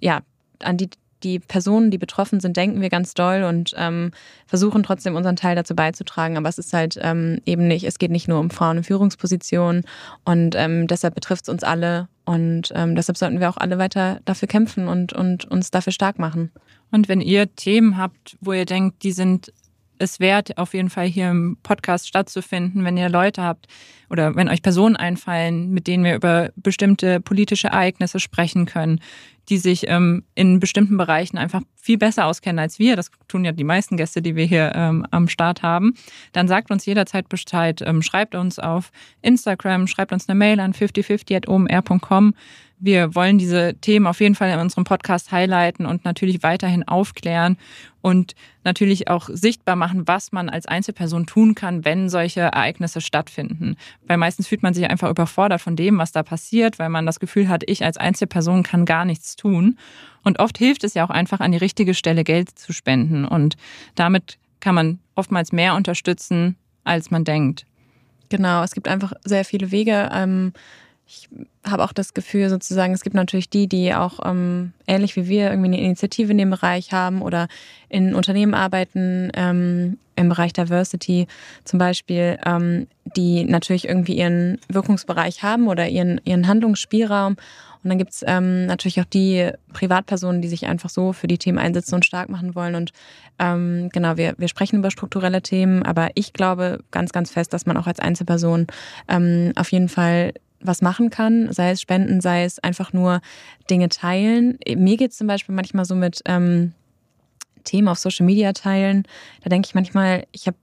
[0.00, 0.20] ja,
[0.60, 0.90] an die
[1.22, 4.10] die Personen, die betroffen sind, denken wir ganz doll und ähm,
[4.46, 6.36] versuchen trotzdem unseren Teil dazu beizutragen.
[6.36, 9.84] Aber es ist halt ähm, eben nicht, es geht nicht nur um Frauen in Führungspositionen
[10.24, 14.20] und ähm, deshalb betrifft es uns alle und ähm, deshalb sollten wir auch alle weiter
[14.24, 16.52] dafür kämpfen und, und uns dafür stark machen.
[16.90, 19.52] Und wenn ihr Themen habt, wo ihr denkt, die sind
[20.02, 23.66] es wert, auf jeden Fall hier im Podcast stattzufinden, wenn ihr Leute habt
[24.10, 29.00] oder wenn euch Personen einfallen, mit denen wir über bestimmte politische Ereignisse sprechen können,
[29.48, 32.94] die sich ähm, in bestimmten Bereichen einfach viel besser auskennen als wir.
[32.94, 35.94] Das tun ja die meisten Gäste, die wir hier ähm, am Start haben.
[36.32, 37.82] Dann sagt uns jederzeit Bescheid.
[37.84, 38.92] Ähm, schreibt uns auf
[39.22, 42.34] Instagram, schreibt uns eine Mail an 5050.omr.com.
[42.84, 47.56] Wir wollen diese Themen auf jeden Fall in unserem Podcast highlighten und natürlich weiterhin aufklären
[48.00, 53.76] und natürlich auch sichtbar machen, was man als Einzelperson tun kann, wenn solche Ereignisse stattfinden.
[54.08, 57.20] Weil meistens fühlt man sich einfach überfordert von dem, was da passiert, weil man das
[57.20, 59.78] Gefühl hat, ich als Einzelperson kann gar nichts tun.
[60.24, 63.24] Und oft hilft es ja auch einfach, an die richtige Stelle Geld zu spenden.
[63.24, 63.56] Und
[63.94, 67.64] damit kann man oftmals mehr unterstützen, als man denkt.
[68.28, 70.10] Genau, es gibt einfach sehr viele Wege.
[70.12, 70.52] Ähm,
[71.12, 71.28] ich
[71.64, 75.50] habe auch das Gefühl, sozusagen, es gibt natürlich die, die auch ähm, ähnlich wie wir
[75.50, 77.48] irgendwie eine Initiative in dem Bereich haben oder
[77.90, 81.26] in Unternehmen arbeiten, ähm, im Bereich Diversity
[81.64, 82.86] zum Beispiel, ähm,
[83.16, 87.36] die natürlich irgendwie ihren Wirkungsbereich haben oder ihren, ihren Handlungsspielraum.
[87.82, 91.58] Und dann gibt's ähm, natürlich auch die Privatpersonen, die sich einfach so für die Themen
[91.58, 92.74] einsetzen und stark machen wollen.
[92.74, 92.92] Und
[93.38, 97.66] ähm, genau, wir, wir sprechen über strukturelle Themen, aber ich glaube ganz, ganz fest, dass
[97.66, 98.66] man auch als Einzelperson
[99.08, 100.32] ähm, auf jeden Fall
[100.62, 103.20] was machen kann, sei es Spenden, sei es einfach nur
[103.68, 104.58] Dinge teilen.
[104.76, 106.72] Mir geht es zum Beispiel manchmal so mit ähm,
[107.64, 109.04] Themen auf Social Media teilen.
[109.42, 110.56] Da denke ich manchmal, ich habe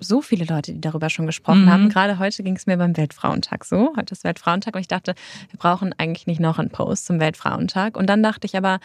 [0.00, 1.70] so viele Leute, die darüber schon gesprochen mhm.
[1.70, 1.88] haben.
[1.88, 3.94] Gerade heute ging es mir beim Weltfrauentag so.
[3.96, 5.14] Heute ist Weltfrauentag und ich dachte,
[5.50, 7.96] wir brauchen eigentlich nicht noch einen Post zum Weltfrauentag.
[7.96, 8.80] Und dann dachte ich aber,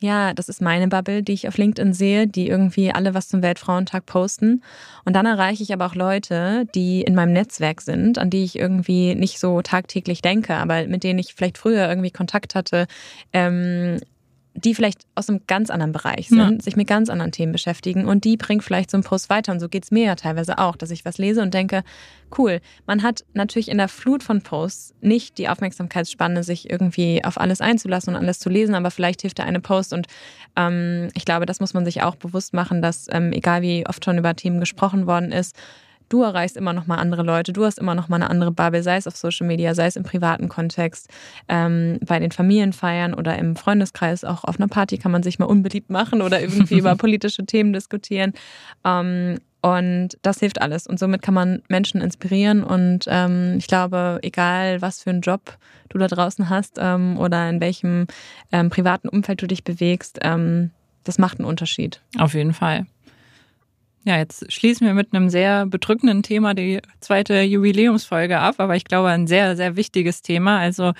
[0.00, 3.42] ja, das ist meine Bubble, die ich auf LinkedIn sehe, die irgendwie alle was zum
[3.42, 4.62] Weltfrauentag posten.
[5.04, 8.58] Und dann erreiche ich aber auch Leute, die in meinem Netzwerk sind, an die ich
[8.58, 12.86] irgendwie nicht so tagtäglich denke, aber mit denen ich vielleicht früher irgendwie Kontakt hatte,
[13.32, 13.98] ähm,
[14.56, 16.60] die vielleicht aus einem ganz anderen Bereich sind, ja.
[16.60, 19.52] sich mit ganz anderen Themen beschäftigen und die bringt vielleicht so einen Post weiter.
[19.52, 21.84] Und so geht's mir ja teilweise auch, dass ich was lese und denke,
[22.36, 27.38] cool, man hat natürlich in der Flut von Posts nicht die Aufmerksamkeitsspanne, sich irgendwie auf
[27.38, 29.92] alles einzulassen und alles zu lesen, aber vielleicht hilft der eine Post.
[29.92, 30.06] Und
[30.56, 34.04] ähm, ich glaube, das muss man sich auch bewusst machen, dass ähm, egal wie oft
[34.04, 35.54] schon über Themen gesprochen worden ist,
[36.08, 38.82] du erreichst immer noch mal andere Leute, du hast immer noch mal eine andere Bubble,
[38.82, 41.08] sei es auf Social Media, sei es im privaten Kontext,
[41.48, 45.46] ähm, bei den Familienfeiern oder im Freundeskreis, auch auf einer Party kann man sich mal
[45.46, 48.32] unbeliebt machen oder irgendwie über politische Themen diskutieren.
[48.84, 50.86] Ähm, und das hilft alles.
[50.86, 52.62] Und somit kann man Menschen inspirieren.
[52.62, 57.48] Und ähm, ich glaube, egal was für einen Job du da draußen hast ähm, oder
[57.50, 58.06] in welchem
[58.52, 60.70] ähm, privaten Umfeld du dich bewegst, ähm,
[61.02, 62.00] das macht einen Unterschied.
[62.16, 62.86] Auf jeden Fall.
[64.06, 68.84] Ja, jetzt schließen wir mit einem sehr bedrückenden Thema die zweite Jubiläumsfolge ab, aber ich
[68.84, 70.60] glaube ein sehr, sehr wichtiges Thema.
[70.60, 70.92] Also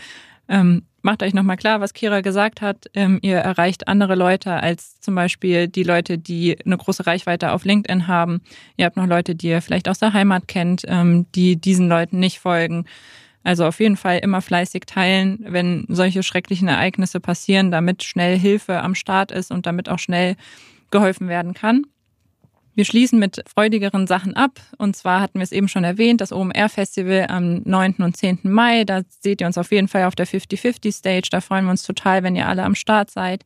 [0.48, 2.86] ähm, macht euch nochmal klar, was Kira gesagt hat.
[2.94, 7.64] Ähm, ihr erreicht andere Leute als zum Beispiel die Leute, die eine große Reichweite auf
[7.64, 8.40] LinkedIn haben.
[8.76, 12.18] Ihr habt noch Leute, die ihr vielleicht aus der Heimat kennt, ähm, die diesen Leuten
[12.18, 12.86] nicht folgen.
[13.44, 18.82] Also auf jeden Fall immer fleißig teilen, wenn solche schrecklichen Ereignisse passieren, damit schnell Hilfe
[18.82, 20.34] am Start ist und damit auch schnell
[20.90, 21.84] geholfen werden kann.
[22.76, 24.60] Wir schließen mit freudigeren Sachen ab.
[24.76, 27.94] Und zwar hatten wir es eben schon erwähnt, das OMR-Festival am 9.
[28.00, 28.40] und 10.
[28.42, 28.84] Mai.
[28.84, 31.28] Da seht ihr uns auf jeden Fall auf der 50-50-Stage.
[31.30, 33.44] Da freuen wir uns total, wenn ihr alle am Start seid.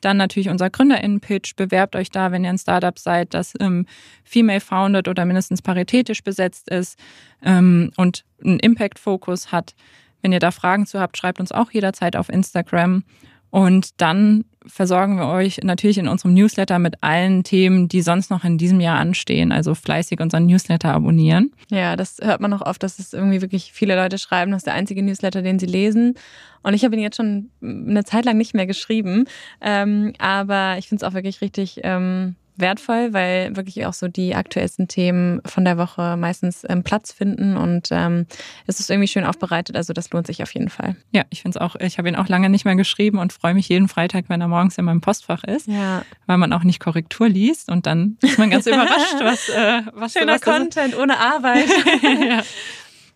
[0.00, 1.56] Dann natürlich unser GründerInnen-Pitch.
[1.56, 3.84] Bewerbt euch da, wenn ihr ein Startup seid, das ähm,
[4.22, 7.00] female-founded oder mindestens paritätisch besetzt ist
[7.42, 9.74] ähm, und einen Impact-Fokus hat.
[10.22, 13.02] Wenn ihr da Fragen zu habt, schreibt uns auch jederzeit auf Instagram.
[13.50, 18.44] Und dann versorgen wir euch natürlich in unserem Newsletter mit allen Themen, die sonst noch
[18.44, 19.52] in diesem Jahr anstehen.
[19.52, 21.52] Also fleißig unseren Newsletter abonnieren.
[21.70, 24.66] Ja, das hört man noch oft, dass es irgendwie wirklich viele Leute schreiben, das ist
[24.66, 26.14] der einzige Newsletter, den sie lesen.
[26.62, 29.26] Und ich habe ihn jetzt schon eine Zeit lang nicht mehr geschrieben.
[29.60, 34.34] Ähm, aber ich finde es auch wirklich richtig ähm, wertvoll, weil wirklich auch so die
[34.34, 38.26] aktuellsten Themen von der Woche meistens ähm, Platz finden und ähm,
[38.66, 39.76] es ist irgendwie schön aufbereitet.
[39.76, 40.96] Also das lohnt sich auf jeden Fall.
[41.12, 43.54] Ja, ich finde es auch, ich habe ihn auch lange nicht mehr geschrieben und freue
[43.54, 46.02] mich jeden Freitag, wenn er morgens in meinem Postfach ist, ja.
[46.26, 50.12] weil man auch nicht Korrektur liest und dann ist man ganz überrascht, was, äh, was
[50.12, 51.68] Schöner was Content ohne Arbeit.
[52.02, 52.42] ja.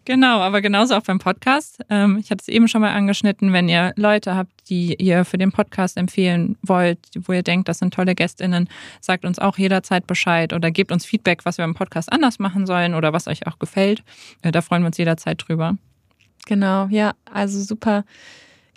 [0.05, 1.79] Genau, aber genauso auch beim Podcast.
[1.89, 5.39] Ähm, ich hatte es eben schon mal angeschnitten, wenn ihr Leute habt, die ihr für
[5.39, 8.69] den Podcast empfehlen wollt, wo ihr denkt, das sind tolle GästInnen,
[9.01, 12.67] sagt uns auch jederzeit Bescheid oder gebt uns Feedback, was wir im Podcast anders machen
[12.67, 14.03] sollen oder was euch auch gefällt.
[14.43, 15.77] Äh, da freuen wir uns jederzeit drüber.
[16.47, 18.05] Genau, ja, also super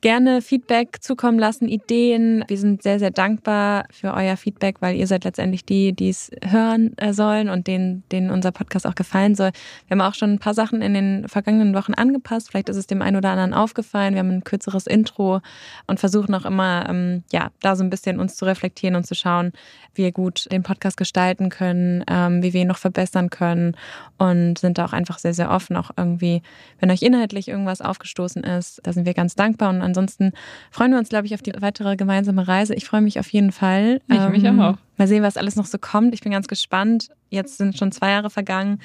[0.06, 2.46] gerne Feedback zukommen lassen, Ideen.
[2.48, 6.30] Wir sind sehr, sehr dankbar für euer Feedback, weil ihr seid letztendlich die, die es
[6.44, 9.50] hören äh, sollen und denen, denen unser Podcast auch gefallen soll.
[9.88, 12.52] Wir haben auch schon ein paar Sachen in den vergangenen Wochen angepasst.
[12.52, 14.14] Vielleicht ist es dem einen oder anderen aufgefallen.
[14.14, 15.42] Wir haben ein kürzeres Intro
[15.88, 19.16] und versuchen auch immer, ähm, ja, da so ein bisschen uns zu reflektieren und zu
[19.16, 19.54] schauen,
[19.96, 23.76] wie wir gut den Podcast gestalten können, ähm, wie wir ihn noch verbessern können
[24.20, 25.76] und sind da auch einfach sehr, sehr offen.
[25.76, 26.44] Auch irgendwie,
[26.80, 30.32] wenn euch inhaltlich irgendwas aufgestoßen ist, da sind wir ganz dankbar und ansonsten
[30.72, 32.76] freuen wir uns, glaube ich, auf die weitere gemeinsame Reise.
[32.76, 34.02] Ich freue mich auf jeden Fall.
[34.10, 34.78] Ich ähm, mich auch.
[34.98, 36.14] Mal sehen, was alles noch so kommt.
[36.14, 37.10] Ich bin ganz gespannt.
[37.30, 38.80] Jetzt sind schon zwei Jahre vergangen.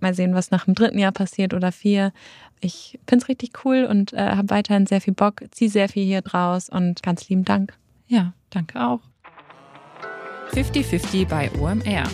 [0.00, 2.12] Mal sehen, was nach dem dritten Jahr passiert oder vier.
[2.60, 6.04] Ich finde es richtig cool und äh, habe weiterhin sehr viel Bock, ziehe sehr viel
[6.04, 7.74] hier draus und ganz lieben Dank.
[8.06, 9.00] Ja, danke auch.
[10.52, 12.04] 50-50 bei OMR.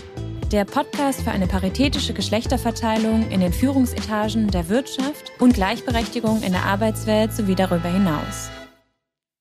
[0.53, 6.64] Der Podcast für eine paritätische Geschlechterverteilung in den Führungsetagen der Wirtschaft und Gleichberechtigung in der
[6.64, 8.49] Arbeitswelt sowie darüber hinaus.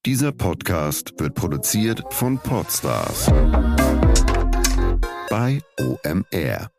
[0.05, 3.27] Dieser Podcast wird produziert von Podstars
[5.29, 6.69] bei OMR.